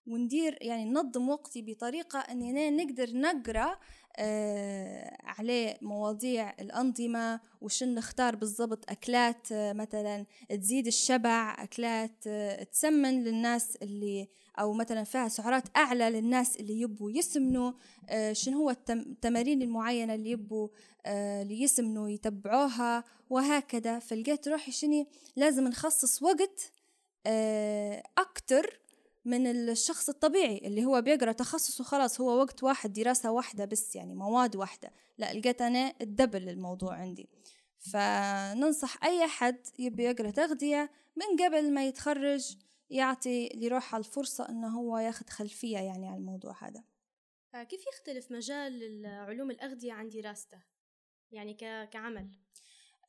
وندير 0.06 0.58
يعني 0.60 0.84
ننظم 0.84 1.28
وقتي 1.28 1.62
بطريقة 1.62 2.18
أننا 2.18 2.70
نقدر 2.70 3.10
نقرأ 3.12 3.78
آه 4.16 5.16
عليه 5.24 5.78
مواضيع 5.82 6.50
الأنظمة 6.60 7.40
وشن 7.60 7.94
نختار 7.94 8.36
بالضبط 8.36 8.90
أكلات 8.90 9.52
آه 9.52 9.72
مثلا 9.72 10.26
تزيد 10.48 10.86
الشبع 10.86 11.56
أكلات 11.58 12.26
آه 12.26 12.62
تسمن 12.62 13.24
للناس 13.24 13.76
اللي 13.76 14.28
أو 14.58 14.72
مثلا 14.72 15.04
فيها 15.04 15.28
سعرات 15.28 15.64
أعلى 15.76 16.10
للناس 16.10 16.56
اللي 16.56 16.80
يبوا 16.80 17.10
يسمنوا 17.10 17.72
آه 18.08 18.32
شنو 18.32 18.58
هو 18.58 18.70
التمارين 18.90 19.62
المعينة 19.62 20.14
اللي 20.14 20.30
يبوا 20.30 20.68
آه 21.06 21.42
اللي 21.42 21.62
يسمنوا 21.62 22.08
يتبعوها 22.08 23.04
وهكذا. 23.30 23.98
فلقيت 23.98 24.48
روحي 24.48 24.72
شني؟ 24.72 25.08
لازم 25.36 25.68
نخصص 25.68 26.22
وقت 26.22 26.72
أكتر 28.18 28.80
من 29.24 29.46
الشخص 29.46 30.08
الطبيعي 30.08 30.58
اللي 30.58 30.84
هو 30.84 31.02
بيقرأ 31.02 31.32
تخصص 31.32 31.80
وخلاص 31.80 32.20
هو 32.20 32.38
وقت 32.38 32.62
واحد 32.62 32.92
دراسة 32.92 33.30
واحدة 33.30 33.64
بس 33.64 33.96
يعني 33.96 34.14
مواد 34.14 34.56
واحدة. 34.56 34.90
لا 35.18 35.32
لقيت 35.32 35.62
أنا 35.62 35.94
الدبل 36.00 36.48
الموضوع 36.48 36.94
عندي. 36.94 37.28
فننصح 37.78 39.04
أي 39.04 39.26
حد 39.26 39.66
يبي 39.78 40.04
يقرأ 40.04 40.30
تغذية 40.30 40.90
من 41.16 41.44
قبل 41.44 41.74
ما 41.74 41.86
يتخرج 41.86 42.56
يعطي 42.90 43.48
لروحه 43.54 43.98
الفرصة 43.98 44.48
إنه 44.48 44.68
هو 44.68 44.98
ياخد 44.98 45.30
خلفية 45.30 45.78
يعني 45.78 46.08
على 46.08 46.16
الموضوع 46.16 46.56
هذا. 46.60 46.84
كيف 47.64 47.86
يختلف 47.86 48.32
مجال 48.32 49.06
علوم 49.06 49.50
الأغذية 49.50 49.92
عن 49.92 50.08
دراسته؟ 50.08 50.58
يعني 51.32 51.54
كعمل. 51.90 52.30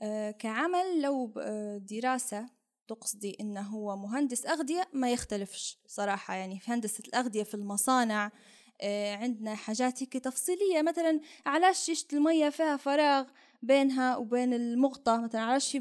آه 0.02 0.32
كعمل 0.32 1.02
لو 1.02 1.34
آه، 1.38 1.78
دراسة 1.78 2.50
تقصدي 2.90 3.38
إنه 3.42 3.62
هو 3.62 3.98
مهندس 3.98 4.46
أغذية؟ 4.46 4.90
ما 4.94 5.12
يختلفش 5.12 5.78
صراحة. 5.88 6.34
يعني 6.34 6.60
في 6.60 6.72
هندسة 6.72 7.04
الأغذية 7.08 7.44
في 7.44 7.54
المصانع 7.54 8.32
آه 8.82 9.16
عندنا 9.16 9.56
حاجات 9.56 10.04
هيك 10.04 10.14
تفصيلية. 10.14 10.82
مثلا 10.82 11.20
علاش 11.46 11.78
شيشة 11.78 12.08
المية 12.14 12.50
فيها 12.50 12.78
فراغ 12.78 13.26
بينها 13.62 14.18
وبين 14.18 14.54
المغطى؟ 14.54 15.18
مثلا 15.18 15.42
علاش 15.42 15.78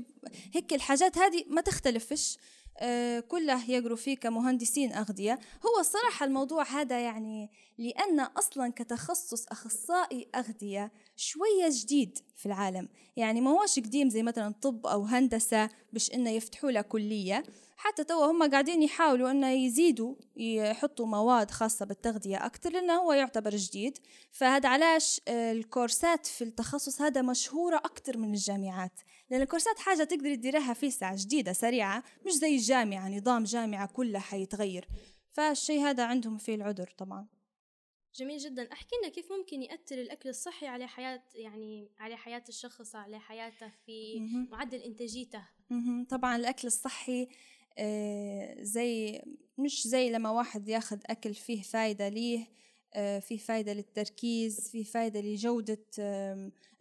هيك 0.55 0.73
الحاجات 0.73 1.19
هذه 1.19 1.45
ما 1.49 1.61
تختلفش. 1.61 2.39
آه 2.79 3.21
كله 3.21 3.71
يقروا 3.71 3.97
فيه 3.97 4.17
كمهندسين 4.17 4.93
أغذية. 4.93 5.39
هو 5.67 5.81
الصراحة 5.81 6.27
الموضوع 6.27 6.65
هذا 6.65 7.01
يعني 7.01 7.51
لأن 7.79 8.21
أصلا 8.21 8.73
كتخصص 8.77 9.47
أخصائي 9.47 10.29
أغذية 10.35 10.93
شوية 11.19 11.69
جديد 11.71 12.19
في 12.37 12.47
العالم. 12.47 12.89
يعني 13.17 13.41
ما 13.41 13.51
هوش 13.51 13.79
قديم 13.79 14.11
زي 14.11 14.23
مثلا 14.23 14.55
طب 14.63 14.87
أو 14.87 15.03
هندسة 15.03 15.71
باش 15.93 16.15
إنه 16.15 16.31
يفتحوا 16.31 16.71
لها 16.71 16.83
كلية. 16.83 17.43
حتى 17.77 18.05
توا 18.05 18.31
هم 18.31 18.51
قاعدين 18.51 18.83
يحاولوا 18.83 19.31
إنه 19.31 19.51
يزيدوا 19.51 20.15
يحطوا 20.37 21.07
مواد 21.07 21.51
خاصة 21.51 21.87
بالتغذية 21.87 22.47
أكتر 22.47 22.73
لأنه 22.73 22.95
هو 22.95 23.13
يعتبر 23.13 23.57
جديد. 23.57 23.99
فهذا 24.33 24.69
علاش 24.69 25.21
آه، 25.29 25.53
الكورسات 25.53 26.27
في 26.27 26.45
التخصص 26.45 27.03
هذا 27.03 27.23
مشهورة 27.23 27.77
أكتر 27.77 28.19
من 28.19 28.35
الجامعات. 28.35 29.01
لأن 29.31 29.43
الكورسات 29.43 29.79
حاجة 29.79 30.05
تقدر 30.05 30.35
تديرها 30.35 30.75
في 30.75 30.91
ساعة 30.91 31.17
جديدة 31.17 31.53
سريعة 31.53 32.03
مش 32.27 32.33
زي 32.33 32.55
الجامعة 32.57 33.09
نظام 33.09 33.45
جامعة 33.45 33.87
كلها 33.87 34.21
حيتغير. 34.21 34.89
فالشيء 35.33 35.81
هذا 35.81 36.05
عندهم 36.05 36.39
فيه 36.39 36.55
العذر 36.55 36.95
طبعا. 36.99 37.38
جميل 38.15 38.39
جدا. 38.39 38.73
أحكي 38.73 38.97
لنا 39.03 39.09
كيف 39.13 39.33
ممكن 39.33 39.63
يأثر 39.63 40.01
الأكل 40.01 40.29
الصحي 40.29 40.67
على 40.67 40.87
حياة 40.89 41.23
يعني 41.35 41.89
على 41.99 42.17
حياة 42.17 42.45
الشخص 42.49 42.97
على 42.97 43.21
حياته 43.21 43.69
في 43.87 44.19
معدل 44.51 44.79
إنتاجيته؟ 44.79 45.43
طبعا 46.09 46.37
الأكل 46.37 46.69
الصحي 46.69 47.29
آه، 47.79 48.57
زي 48.63 49.23
مش 49.59 49.87
زي 49.87 50.11
لما 50.11 50.31
واحد 50.31 50.69
ياخد 50.69 51.01
أكل 51.07 51.35
فيه 51.35 51.63
فايدة 51.63 52.09
ليه. 52.09 52.47
آه، 52.95 53.19
فيه 53.19 53.39
فايدة 53.39 53.73
للتركيز 53.73 54.69
فيه 54.73 54.85
فايدة 54.85 55.21
لجودة 55.21 55.79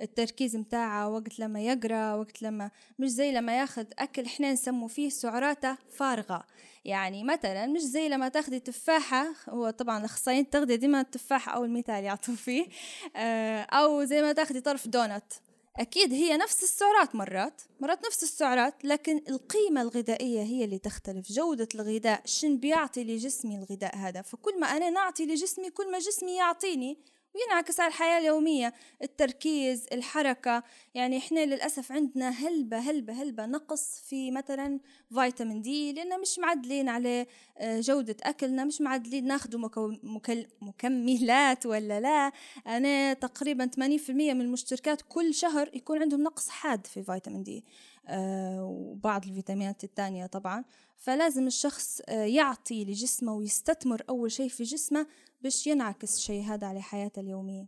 التركيز 0.02 0.56
متاعه 0.56 1.10
وقت 1.10 1.40
لما 1.40 1.62
يقرأ 1.62 2.14
وقت 2.14 2.42
لما 2.42 2.72
مش 3.00 3.10
زي 3.10 3.32
لما 3.32 3.60
ياخد 3.60 3.88
أكل 4.00 4.26
إحنا 4.26 4.52
نسمو 4.54 4.88
فيه 4.88 5.10
سعراته 5.10 5.78
فارغة. 5.92 6.44
يعني 6.86 7.24
مثلا 7.24 7.66
مش 7.68 7.82
زي 7.82 8.10
لما 8.10 8.30
تاخدي 8.30 8.60
تفاحة 8.60 9.28
هو 9.50 9.70
طبعا 9.70 10.00
الأخصائيين 10.00 10.44
التغذية 10.44 10.76
ديما 10.76 11.02
التفاحة 11.02 11.52
أول 11.52 11.70
مثال 11.70 12.04
يعطوا 12.04 12.36
فيه 12.36 12.68
آه، 13.16 13.62
أو 13.62 14.04
زي 14.04 14.22
ما 14.22 14.34
تاخدي 14.34 14.62
طرف 14.62 14.88
دونت. 14.88 15.34
أكيد 15.80 16.14
هي 16.14 16.38
نفس 16.38 16.64
السعرات 16.64 17.16
مرات 17.16 17.62
مرات 17.80 18.06
نفس 18.06 18.24
السعرات 18.24 18.86
لكن 18.86 19.22
القيمة 19.30 19.82
الغذائية 19.82 20.42
هي 20.42 20.64
اللي 20.64 20.80
تختلف. 20.80 21.32
جودة 21.32 21.68
الغذاء 21.76 22.22
شن 22.26 22.58
بيعطي 22.58 23.04
لجسمي 23.04 23.58
الغذاء 23.58 23.96
هذا؟ 23.96 24.22
فكل 24.22 24.60
ما 24.60 24.68
أنا 24.68 24.90
نعطي 24.90 25.26
لجسمي 25.26 25.70
كل 25.70 25.92
ما 25.92 26.00
جسمي 26.00 26.36
يعطيني 26.36 26.98
وينعكس 27.38 27.80
على 27.80 27.88
الحياة 27.88 28.18
اليومية 28.20 28.74
التركيز 29.02 29.86
الحركة. 29.92 30.64
يعني 30.94 31.18
إحنا 31.18 31.46
للأسف 31.46 31.92
عندنا 31.92 32.30
هلبة 32.30 32.78
هلبة 32.78 33.14
هلبة 33.14 33.46
نقص 33.46 34.02
في 34.10 34.32
مثلا 34.32 34.80
فيتامين 35.14 35.62
دي 35.62 35.94
لأن 35.94 36.22
مش 36.22 36.40
معدلين 36.40 36.90
على 36.90 37.26
آه، 37.58 37.80
جودة 37.80 38.16
أكلنا 38.24 38.64
مش 38.66 38.82
معدلين. 38.82 39.28
ناخدوا 39.28 39.70
مكملات 40.62 41.66
ولا 41.66 42.00
لا؟ 42.00 42.32
أنا 42.68 43.14
تقريبا 43.14 43.70
80% 43.76 43.80
من 44.10 44.42
المشتركات 44.42 45.02
كل 45.10 45.34
شهر 45.34 45.70
يكون 45.74 46.02
عندهم 46.02 46.24
نقص 46.24 46.50
حاد 46.50 46.88
في 46.88 47.04
فيتامين 47.04 47.44
دي 47.44 47.66
آه، 48.08 48.64
وبعض 48.64 49.26
الفيتامينات 49.26 49.84
الثانية 49.84 50.26
طبعا. 50.26 50.64
فلازم 50.98 51.48
الشخص 51.48 52.02
آه، 52.10 52.24
يعطي 52.24 52.86
لجسمه 52.86 53.34
ويستثمر 53.34 54.04
أول 54.10 54.32
شيء 54.32 54.50
في 54.50 54.64
جسمه 54.64 55.08
باش 55.48 55.68
ينعكس 55.68 56.18
الشيء 56.18 56.42
هذا 56.42 56.68
على 56.68 56.82
حياته 56.82 57.20
اليومية. 57.20 57.68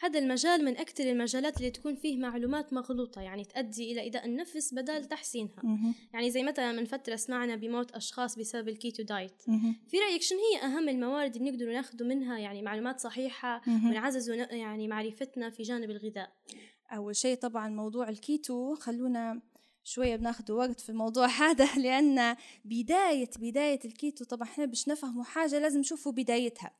هذا 0.00 0.18
المجال 0.18 0.64
من 0.64 0.76
أكثر 0.76 1.04
المجالات 1.04 1.56
اللي 1.56 1.70
تكون 1.70 1.94
فيه 1.94 2.18
معلومات 2.18 2.72
مغلوطة 2.72 3.20
يعني 3.20 3.44
تؤدي 3.44 3.92
إلى 3.92 4.00
إيذاء 4.00 4.26
النفس 4.26 4.74
بدل 4.74 5.04
تحسينها. 5.04 5.60
مه. 5.62 5.94
يعني 6.12 6.30
زي 6.30 6.42
مثلا 6.42 6.72
من 6.72 6.84
فترة 6.84 7.16
سمعنا 7.16 7.56
بموت 7.56 7.90
أشخاص 7.90 8.38
بسبب 8.38 8.68
ال 8.68 8.75
keto 8.75 9.02
diet 9.02 9.42
مه. 9.48 9.74
في 9.88 9.98
رأيك 9.98 10.22
شنو 10.22 10.38
هي 10.38 10.66
أهم 10.66 10.88
الموارد 10.88 11.36
اللي 11.36 11.50
نقدر 11.50 11.72
ناخذ 11.72 12.04
منها؟ 12.04 12.38
يعني 12.38 12.62
معلومات 12.62 13.00
صحيحة 13.00 13.62
ونعزز 13.68 14.30
يعني 14.30 14.88
معرفتنا 14.88 15.50
في 15.50 15.62
جانب 15.62 15.90
الغذاء. 15.90 16.32
أول 16.92 17.16
شيء 17.16 17.36
طبعا 17.36 17.68
موضوع 17.68 18.08
الكيتو 18.08 18.74
خلونا 18.74 19.42
شوية 19.84 20.16
بناخد 20.16 20.50
وقت 20.50 20.80
في 20.80 20.88
الموضوع 20.88 21.26
هذا 21.46 21.74
لأن 21.76 22.36
بداية 22.64 23.30
بداية 23.38 23.80
الكيتو 23.84 24.24
طبعا 24.24 24.48
إحنا 24.48 24.64
باش 24.64 24.88
نفهموا 24.88 25.24
حاجة 25.24 25.58
لازم 25.58 25.80
نشوفوا 25.80 26.12
بدايتها. 26.12 26.70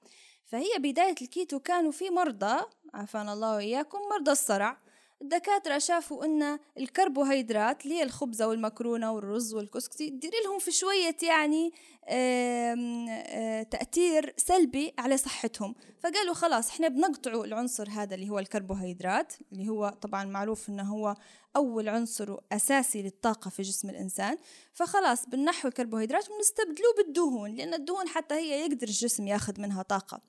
فهي 0.45 0.78
بداية 0.78 1.14
الكيتو 1.23 1.59
كانوا 1.61 1.92
في 1.92 2.11
مرضى 2.11 2.61
عافانا 2.95 3.33
الله 3.33 3.54
وإياكم 3.54 3.99
مرضى 4.11 4.30
الصرع. 4.30 4.89
الدكاترة 5.22 5.78
شافوا 5.78 6.24
أن 6.24 6.58
الكربوهيدرات 6.78 7.84
اللي 7.84 7.94
هي 7.94 8.02
الخبزة 8.02 8.48
والمكرونة 8.48 9.12
والرز 9.12 9.54
والكسكسي 9.54 10.10
تدير 10.10 10.32
لهم 10.44 10.58
في 10.58 10.70
شوية 10.70 11.16
يعني 11.22 11.72
آه، 12.08 13.62
تأثير 13.62 14.34
سلبي 14.36 14.94
على 14.98 15.16
صحتهم. 15.16 15.74
فقالوا 16.00 16.34
خلاص 16.34 16.70
إحنا 16.70 16.88
بنقطعوا 16.88 17.44
العنصر 17.44 17.88
هذا 17.90 18.14
اللي 18.14 18.30
هو 18.30 18.38
الكربوهيدرات 18.38 19.33
اللي 19.52 19.68
هو 19.68 19.88
طبعا 19.88 20.24
معروف 20.24 20.68
إنه 20.68 20.83
هو 20.83 21.14
أول 21.56 21.88
عنصر 21.88 22.37
أساسي 22.52 23.02
للطاقة 23.02 23.48
في 23.48 23.62
جسم 23.62 23.90
الإنسان. 23.90 24.37
فخلاص 24.72 25.26
بنحو 25.26 25.68
الكربوهيدرات 25.68 26.30
ونستبدلوه 26.30 26.94
بالدهون 26.96 27.54
لأن 27.54 27.74
الدهون 27.74 28.09
حتى 28.09 28.35
هي 28.35 28.61
يقدر 28.61 28.88
الجسم 28.88 29.26
ياخذ 29.26 29.61
منها 29.61 29.83
طاقة. 29.83 30.20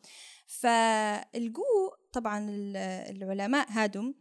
فالجو 0.48 1.64
طبعا 2.14 2.48
العلماء 3.10 3.68
هادم 3.70 4.14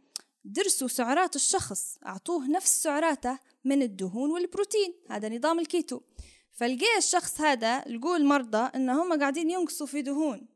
درسوا 0.45 0.87
سعرات 0.87 1.35
الشخص 1.35 1.97
أعطوه 2.05 2.47
نفس 2.47 2.83
سعراته 2.83 3.39
من 3.65 3.81
الدهون 3.81 4.31
والبروتين 4.31 4.93
هذا 5.09 5.29
نظام 5.29 5.59
الكيتو. 5.59 6.01
فلقي 6.51 6.97
الشخص 6.97 7.41
هذا 7.41 7.79
لقوا 7.79 8.17
المرضى 8.17 8.71
ان 8.75 8.89
هم 8.89 9.19
قاعدين 9.19 9.49
ينقصوا 9.49 9.87
في 9.87 10.01
دهون. 10.01 10.47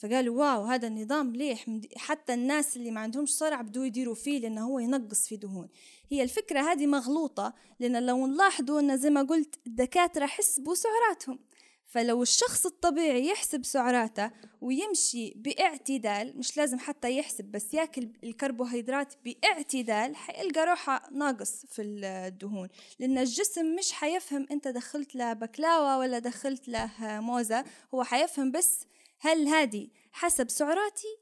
فقالوا 0.00 0.38
واو 0.38 0.64
هذا 0.64 0.88
النظام 0.88 1.26
مليح 1.26 1.66
حتى 1.96 2.34
الناس 2.34 2.76
اللي 2.76 2.90
ما 2.90 3.00
عندهمش 3.00 3.30
صرع 3.30 3.60
بدو 3.60 3.82
يديروا 3.82 4.14
فيه 4.14 4.38
لأنه 4.38 4.66
هو 4.66 4.78
ينقص 4.78 5.26
في 5.26 5.36
دهون. 5.36 5.68
هي 6.10 6.22
الفكرة 6.22 6.60
هذه 6.60 6.86
مغلوطة 6.86 7.54
لأن 7.80 8.06
لو 8.06 8.26
نلاحظوا 8.26 8.80
أن 8.80 8.96
زي 8.96 9.10
ما 9.10 9.22
قلت 9.22 9.54
الدكاترة 9.66 10.26
حسبوا 10.26 10.74
سعراتهم. 10.74 11.38
فلو 11.86 12.22
الشخص 12.22 12.66
الطبيعي 12.66 13.26
يحسب 13.26 13.64
سعراته 13.64 14.30
ويمشي 14.60 15.32
باعتدال 15.36 16.38
مش 16.38 16.56
لازم 16.56 16.78
حتى 16.78 17.18
يحسب 17.18 17.44
بس 17.44 17.74
ياكل 17.74 18.08
الكربوهيدرات 18.24 19.14
باعتدال 19.24 20.16
حيلقى 20.16 20.66
روحه 20.66 21.08
ناقص 21.12 21.66
في 21.66 21.82
الدهون. 21.82 22.68
لأن 22.98 23.18
الجسم 23.18 23.74
مش 23.74 23.92
حيفهم 23.92 24.46
أنت 24.50 24.68
دخلت 24.68 25.14
له 25.14 25.32
بكلاوة 25.32 25.98
ولا 25.98 26.18
دخلت 26.18 26.68
له 26.68 26.90
موزة 27.00 27.64
هو 27.94 28.04
حيفهم 28.04 28.50
بس 28.50 28.80
هل 29.20 29.48
هذه 29.48 29.88
حسب 30.12 30.50
سعراتي 30.50 31.18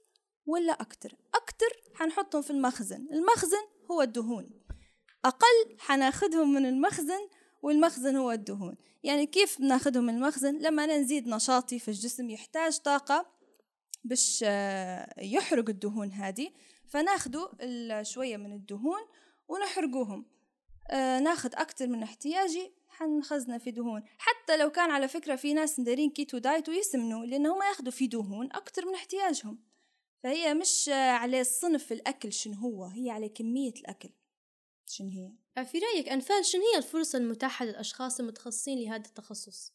ولا 0.46 0.72
أكتر؟ 0.72 1.16
أكتر 1.34 1.66
حنحطهم 1.94 2.42
في 2.42 2.50
المخزن 2.50 3.08
المخزن 3.12 3.64
هو 3.90 4.02
الدهون. 4.02 4.50
أقل 5.24 5.76
حناخدهم 5.78 6.54
من 6.54 6.66
المخزن 6.66 7.28
والمخزن 7.64 8.16
هو 8.16 8.30
الدهون. 8.30 8.76
يعني 9.02 9.26
كيف 9.26 9.60
بناخدهم 9.60 10.04
من 10.04 10.14
المخزن؟ 10.14 10.58
لما 10.58 10.84
أنا 10.84 10.98
نزيد 10.98 11.28
نشاطي 11.28 11.78
في 11.78 11.88
الجسم 11.88 12.30
يحتاج 12.30 12.78
طاقة 12.78 13.26
باش 14.04 14.44
آه، 14.46 15.20
يحرق 15.20 15.68
الدهون 15.68 16.12
هذه 16.12 16.50
فناخدو 16.88 17.48
شوية 18.02 18.36
من 18.36 18.52
الدهون 18.52 19.00
ونحرقوهم. 19.48 20.26
آه 20.90 21.20
ناخد 21.20 21.54
أكتر 21.54 21.86
من 21.86 22.02
احتياجي 22.02 22.72
حنخزنه 22.88 23.58
في 23.58 23.70
دهون. 23.70 24.02
حتى 24.18 24.56
لو 24.56 24.70
كان 24.70 24.90
على 24.90 25.08
فكرة 25.08 25.36
في 25.36 25.54
ناس 25.54 25.80
مدارين 25.80 26.10
كيتو 26.10 26.38
دايت 26.38 26.68
ويسمنوا 26.68 27.26
لأنهم 27.26 27.62
ياخدوا 27.62 27.92
في 27.92 28.06
دهون 28.06 28.52
أكتر 28.52 28.86
من 28.86 28.94
احتياجهم. 28.94 29.58
فهي 30.22 30.54
مش 30.54 30.88
على 30.88 31.40
الصنف 31.40 31.92
الأكل 31.92 32.32
شنو 32.32 32.54
هو 32.54 32.84
هي 32.84 33.10
على 33.10 33.28
كمية 33.28 33.74
الأكل 33.80 34.10
شنو 34.86 35.08
هي. 35.08 35.43
في 35.62 35.78
رأيك 35.78 36.08
أنفال 36.08 36.44
شنو 36.44 36.62
هي 36.72 36.78
الفرصة 36.78 37.18
المتاحة 37.18 37.64
للأشخاص 37.64 38.20
المتخصصين 38.20 38.78
لهذا 38.78 39.06
التخصص؟ 39.06 39.72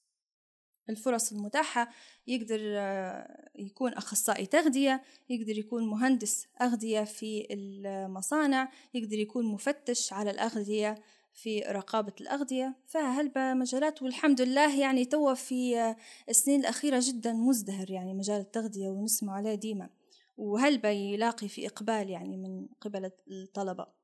الفرص 0.89 1.32
المتاحة 1.32 1.89
يقدر 2.28 2.60
آه، 2.62 3.50
يكون 3.56 3.94
أخصائي 3.94 4.46
تغذية 4.46 5.04
يقدر 5.30 5.58
يكون 5.58 5.88
مهندس 5.88 6.48
أغذية 6.62 7.04
في 7.04 7.48
المصانع 7.52 8.72
يقدر 8.94 9.20
يكون 9.20 9.46
مفتش 9.46 10.13
على 10.13 10.32
الأغذية 10.32 10.96
في 11.34 11.60
رقابة 11.60 12.13
الأغذية. 12.22 12.76
فهلبة 12.86 13.54
مجالات 13.54 14.02
والحمد 14.02 14.42
لله 14.42 14.80
يعني 14.80 15.06
توا 15.06 15.34
في 15.34 15.80
آه، 15.80 15.96
السنين 16.30 16.60
الأخيرة 16.60 17.00
جدا 17.04 17.34
مزدهر 17.34 17.92
يعني 17.92 18.13
مجال 18.13 18.42
التغذية 18.42 18.89
ونسمع 18.89 19.34
عليه 19.34 19.56
ديما. 19.56 19.89
وهلبة 20.38 20.89
يلاقي 20.89 21.48
في 21.48 21.68
إقبال 21.68 22.10
يعني 22.10 22.38
من 22.38 22.68
قبل 22.82 23.12
الطلبة؟ 23.32 23.99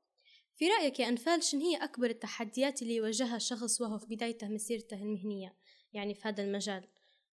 في 0.57 0.69
رأيك 0.69 0.99
يا 0.99 1.09
أنفال 1.09 1.43
شن 1.43 1.59
هي 1.59 1.75
أكبر 1.75 2.09
التحديات 2.09 2.81
اللي 2.81 2.95
يواجهها 2.95 3.35
الشخص 3.35 3.81
وهو 3.81 3.97
في 3.97 4.15
بدايته 4.15 4.47
مسيرته 4.47 4.95
المهنية 4.95 5.55
يعني 5.93 6.13
في 6.13 6.27
هذا 6.27 6.43
المجال؟ 6.43 6.87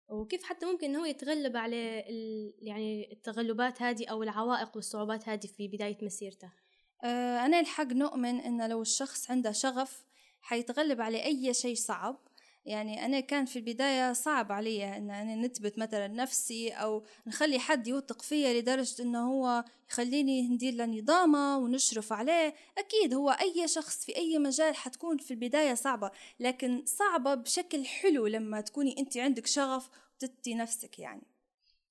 وكيف 0.08 0.42
حتى 0.42 0.66
ممكن 0.66 0.96
هو 0.96 1.04
يتغلب 1.04 1.56
على 1.56 2.04
يعني 2.58 3.12
التغلبات 3.12 3.82
هذه 3.82 4.06
أو 4.06 4.22
العوائق 4.22 4.76
والصعوبات 4.76 5.28
هذه 5.28 5.46
في 5.46 5.68
بداية 5.68 5.98
مسيرته؟ 6.02 6.52
أه 7.04 7.46
أنا 7.46 7.60
الحق 7.60 7.92
نؤمن 7.92 8.40
إن 8.40 8.68
لو 8.68 8.82
الشخص 8.82 9.30
عنده 9.30 9.52
شغف 9.52 10.04
حيتغلب 10.40 11.00
على 11.00 11.24
أي 11.24 11.54
شيء 11.54 11.74
صعب. 11.74 12.28
يعني 12.70 13.04
أنا 13.06 13.20
كان 13.20 13.44
في 13.44 13.56
البداية 13.56 14.12
صعب 14.12 14.52
علي 14.52 14.96
أن 14.96 15.10
أنا 15.10 15.34
نثبت 15.34 15.78
مثلا 15.78 16.08
نفسي 16.08 16.70
أو 16.70 17.04
نخلي 17.26 17.58
حد 17.58 17.86
يوثق 17.86 18.22
فيا 18.22 18.60
لدرجة 18.60 19.02
أنه 19.02 19.32
هو 19.32 19.64
يخليني 19.90 20.42
ندير 20.48 20.74
له 20.74 20.86
نظامة 20.86 21.58
ونشرف 21.58 22.12
عليه. 22.12 22.54
أكيد 22.78 23.14
هو 23.14 23.30
أي 23.30 23.68
شخص 23.68 24.04
في 24.04 24.16
أي 24.16 24.38
مجال 24.38 24.76
حتكون 24.76 25.18
في 25.18 25.30
البداية 25.30 25.74
صعبة 25.74 26.10
لكن 26.40 26.82
صعبة 26.86 27.34
بشكل 27.34 27.84
حلو 27.86 28.26
لما 28.26 28.60
تكوني 28.60 28.98
أنت 28.98 29.16
عندك 29.16 29.46
شغف 29.46 29.90
وتتي 30.22 30.54
نفسك 30.54 30.98
يعني. 30.98 31.29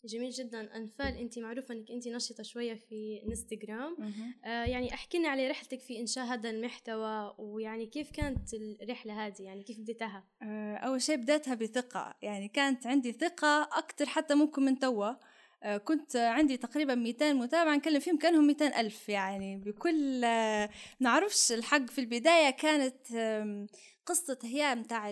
جميل 0.06 0.30
جدا. 0.30 0.76
أنفال 0.78 1.18
انت 1.18 1.40
معروفة 1.40 1.74
إنك 1.74 1.92
انت 1.92 2.08
نشطة 2.08 2.44
شوية 2.44 2.74
في 2.74 3.22
انستغرام 3.28 3.98
آه 4.46 4.64
يعني 4.64 4.94
احكي 4.94 5.18
لنا 5.18 5.30
على 5.30 5.48
رحلتك 5.48 5.80
في 5.80 6.00
إنشاء 6.00 6.26
هذا 6.26 6.50
المحتوى 6.50 7.36
ويعني 7.38 7.86
كيف 7.86 8.12
كانت 8.12 8.54
الرحلة 8.54 9.26
هذه؟ 9.28 9.42
يعني 9.42 9.64
كيف 9.64 9.80
بديتها 9.80 10.24
آه 10.42 10.76
أول 10.76 11.02
شيء 11.02 11.16
بديتها 11.16 11.56
بثقة. 11.56 12.16
يعني 12.22 12.48
كانت 12.48 12.88
عندي 12.88 13.12
ثقة 13.12 13.64
أكثر 13.64 14.06
حتى 14.06 14.36
ممكن 14.36 14.66
من 14.66 14.80
توا 14.80 15.14
آه 15.64 15.78
كنت 15.78 16.16
عندي 16.16 16.58
تقريبا 16.58 16.96
200 16.96 17.34
متابع 17.34 17.76
نكلم 17.76 18.00
فيهم 18.00 18.18
كأنهم 18.18 18.48
200 18.48 18.80
ألف. 18.80 19.10
يعني 19.10 19.58
بكل 19.58 20.24
آه 20.24 20.70
نعرفش 21.00 21.52
الحق 21.52 21.86
في 21.90 22.02
البداية 22.02 22.50
كانت 22.50 23.08
قصة 24.06 24.40
هي 24.44 24.76
متاع 24.76 25.10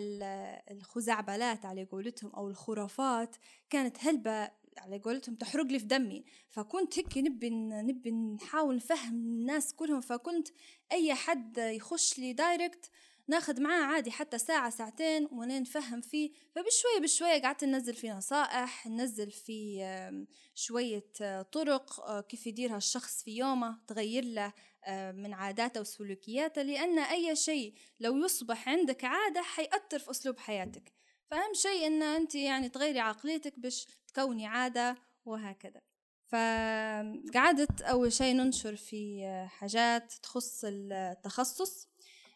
الخزعبلات 0.72 1.66
على 1.66 1.84
قولتهم 1.84 2.32
أو 2.36 2.48
الخرافات. 2.50 3.36
كانت 3.70 3.98
هلبة 4.00 4.50
على 4.80 5.00
قولتهم 5.00 5.36
تحرق 5.36 5.66
لي 5.66 5.80
في 5.80 5.86
دمي. 5.86 6.26
فكنت 6.50 7.00
هيك 7.00 7.18
نبي 7.18 7.50
نبي 7.50 8.12
نحاول 8.12 8.76
نفهم 8.76 9.14
الناس 9.14 9.74
كلهم. 9.74 10.02
فكنت 10.02 10.48
أي 10.92 11.14
حد 11.14 11.58
يخش 11.58 12.20
لي 12.20 12.34
دايركت 12.34 12.90
ناخد 13.30 13.60
معاه 13.60 13.84
عادي 13.84 14.12
حتى 14.12 14.38
ساعة 14.38 14.70
ساعتين 14.70 15.28
ونين 15.32 15.62
نفهم 15.62 16.02
فيه. 16.02 16.32
فبشوية 16.56 17.00
بشوية 17.02 17.42
قعدت 17.42 17.64
ننزل 17.64 17.94
فيه 17.94 18.14
نصائح 18.14 18.88
ننزل 18.88 19.32
فيه 19.32 20.12
شوية 20.56 21.06
طرق 21.52 22.00
آه، 22.00 22.22
كيف 22.22 22.48
يديرها 22.48 22.78
الشخص 22.78 23.24
في 23.24 23.38
يومه 23.38 23.80
تغير 23.88 24.24
له 24.24 24.54
آه، 24.86 25.12
من 25.12 25.34
عاداته 25.34 25.82
وسلوكياته. 25.82 26.62
لأن 26.62 27.00
أي 27.00 27.36
شيء 27.36 27.74
لو 28.00 28.18
يصبح 28.18 28.70
عندك 28.70 29.04
عادة 29.04 29.42
حيأثر 29.42 30.00
في 30.00 30.12
أسلوب 30.12 30.40
حياتك. 30.40 30.94
فأهم 31.32 31.54
شيء 31.54 31.88
أن 31.88 32.04
أنت 32.04 32.36
يعني 32.36 32.70
تغيري 32.70 33.00
عقليتك 33.00 33.60
باش 33.60 33.88
تكوني 34.08 34.48
عادة 34.48 34.96
وهكذا. 35.26 35.82
فقعدت 36.28 37.82
أول 37.82 38.14
شيء 38.14 38.36
ننشر 38.36 38.76
في 38.76 39.26
حاجات 39.50 40.14
تخص 40.24 40.66
التخصص 40.68 41.88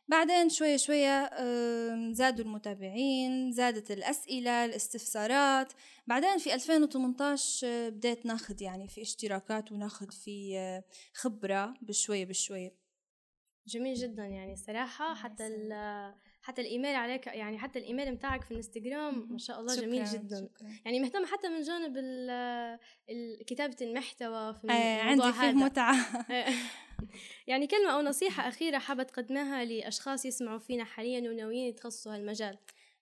بعدين 0.07 0.49
شوية 0.49 0.77
شوية 0.77 1.29
زادوا 2.13 2.45
المتابعين 2.45 3.51
زادت 3.51 3.91
الأسئلة 3.91 4.65
الاستفسارات. 4.65 5.73
بعدين 6.07 6.37
في 6.37 6.53
2018 6.53 7.89
بديت 7.89 8.25
ناخد 8.25 8.61
يعني 8.61 8.87
في 8.87 9.01
اشتراكات 9.01 9.71
وناخد 9.71 10.13
في 10.13 10.81
خبرة 11.13 11.73
بشوية 11.81 12.25
بشوية. 12.25 12.75
جميل 13.67 13.95
جدا 13.95 14.25
يعني 14.25 14.55
صراحة. 14.55 15.13
حتى 15.15 15.47
حتى 16.41 16.61
الإيميل 16.61 16.95
عليك 16.95 17.27
يعني 17.27 17.57
حتى 17.57 17.79
الإيميل 17.79 18.15
بتاعك 18.15 18.43
في 18.43 18.51
الإنستغرام 18.51 19.27
ما 19.31 19.37
شاء 19.37 19.59
الله 19.59 19.75
شكرا 19.75 19.85
جميل 19.85 20.05
جدا. 20.05 20.49
شكرا. 20.55 20.69
يعني 20.85 20.99
مهتمه 20.99 21.25
حتى 21.25 21.49
من 21.49 21.61
جانب 21.61 21.93
كتابة 23.47 23.75
المحتوى 23.81 24.53
في 24.53 24.63
الموضوع 24.63 25.03
عندي 25.03 25.39
فيه 25.39 25.51
متعة. 25.65 26.25
يعني 27.47 27.67
كلمة 27.67 27.91
أو 27.91 28.01
نصيحة 28.01 28.47
أخيرة 28.47 28.77
حابة 28.77 29.03
تقدمها 29.03 29.65
لأشخاص 29.65 30.25
يسمعوا 30.25 30.59
فينا 30.59 30.83
حاليا 30.83 31.29
وناويين 31.29 31.69
يتخصصوا 31.69 32.15
هالمجال. 32.15 32.57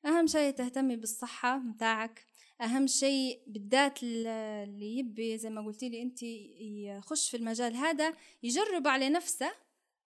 أهم 0.06 0.28
شيء 0.28 0.52
تهتمي 0.52 0.96
بالصحة 0.96 1.58
متاعك. 1.58 2.26
أهم 2.62 2.88
شيء 2.88 3.42
بالذات 3.48 4.04
اللي 4.04 4.98
يبي 4.98 5.38
زي 5.38 5.50
ما 5.50 5.66
قلتي 5.66 5.90
لي 5.90 6.02
أنت 6.02 6.24
يخش 6.24 7.30
في 7.30 7.38
المجال 7.38 7.76
هذا 7.76 8.14
يجرب 8.44 8.88
على 8.88 9.10
نفسه 9.10 9.52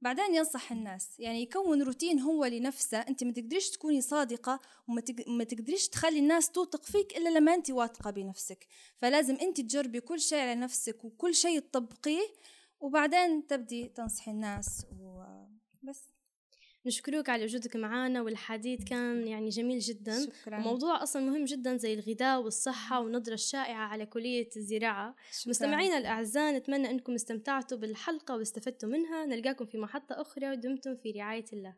بعدين 0.01 0.35
ينصح 0.35 0.71
الناس. 0.71 1.19
يعني 1.19 1.41
يكون 1.41 1.81
روتين 1.83 2.19
هو 2.19 2.45
لنفسه. 2.45 2.97
أنت 2.97 3.23
ما 3.23 3.31
تقدريش 3.31 3.69
تكوني 3.69 4.01
صادقة 4.01 4.59
وما 5.27 5.43
تقدريش 5.43 5.87
تخلي 5.87 6.19
الناس 6.19 6.51
توثق 6.51 6.85
فيك 6.85 7.17
إلا 7.17 7.29
لما 7.29 7.53
أنت 7.53 7.71
واثقة 7.71 8.11
بنفسك. 8.11 8.67
فلازم 8.97 9.35
أنت 9.35 9.61
تجربي 9.61 9.99
كل 10.01 10.19
شيء 10.19 10.39
على 10.39 10.55
نفسك 10.55 11.05
وكل 11.05 11.35
شيء 11.35 11.59
تطبقيه 11.59 12.27
وبعدين 12.79 13.47
تبدي 13.47 13.87
تنصحي 13.87 14.31
الناس 14.31 14.85
وبس 14.99 16.11
نشكرك 16.85 17.29
على 17.29 17.43
وجودك 17.43 17.75
معنا 17.75 18.21
والحديث 18.21 18.83
كان 18.83 19.27
يعني 19.27 19.49
جميل 19.49 19.79
جدا. 19.79 20.25
شكرا. 20.25 20.57
وموضوع 20.57 21.03
أصلا 21.03 21.21
مهم 21.21 21.45
جدا 21.45 21.77
زي 21.77 21.93
الغذاء 21.93 22.41
والصحة 22.41 22.99
والنظرة 22.99 23.33
الشائعة 23.33 23.87
على 23.87 24.05
كلية 24.05 24.49
الزراعة. 24.57 25.15
شكرا. 25.31 25.49
مستمعينا 25.49 25.97
الأعزاء 25.97 26.53
نتمنى 26.53 26.91
أنكم 26.91 27.13
استمتعتوا 27.13 27.77
بالحلقة 27.77 28.37
واستفدتوا 28.37 28.89
منها. 28.89 29.25
نلقاكم 29.25 29.65
في 29.65 29.77
محطة 29.77 30.21
أخرى 30.21 30.51
ودمتم 30.51 30.95
في 30.95 31.11
رعاية 31.11 31.45
الله. 31.53 31.73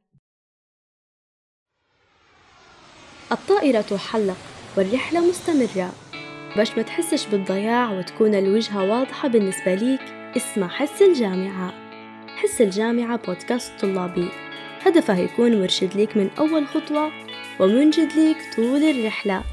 الطائرة 3.32 3.82
تحلق 3.82 4.38
والرحلة 4.78 5.30
مستمرة. 5.30 5.94
باش 6.58 6.78
ما 6.78 6.84
تحسش 6.84 7.28
بالضياع 7.28 7.92
وتكون 7.92 8.36
الوجهة 8.36 8.90
واضحة 8.90 9.28
بالنسبة 9.28 9.76
ليك 9.76 10.02
اسمع 10.38 10.68
حس 10.68 11.02
الجامعة. 11.02 11.72
حس 12.28 12.62
الجامعة 12.62 13.18
بودكاست 13.18 13.72
طلابي. 13.82 14.30
هدفه 14.86 15.18
يكون 15.18 15.62
مرشد 15.62 15.96
ليك 15.96 16.18
من 16.18 16.30
أول 16.40 16.68
خطوة 16.68 17.12
ومنجد 17.60 18.14
ليك 18.14 18.38
طول 18.56 18.84
الرحلة. 18.84 19.44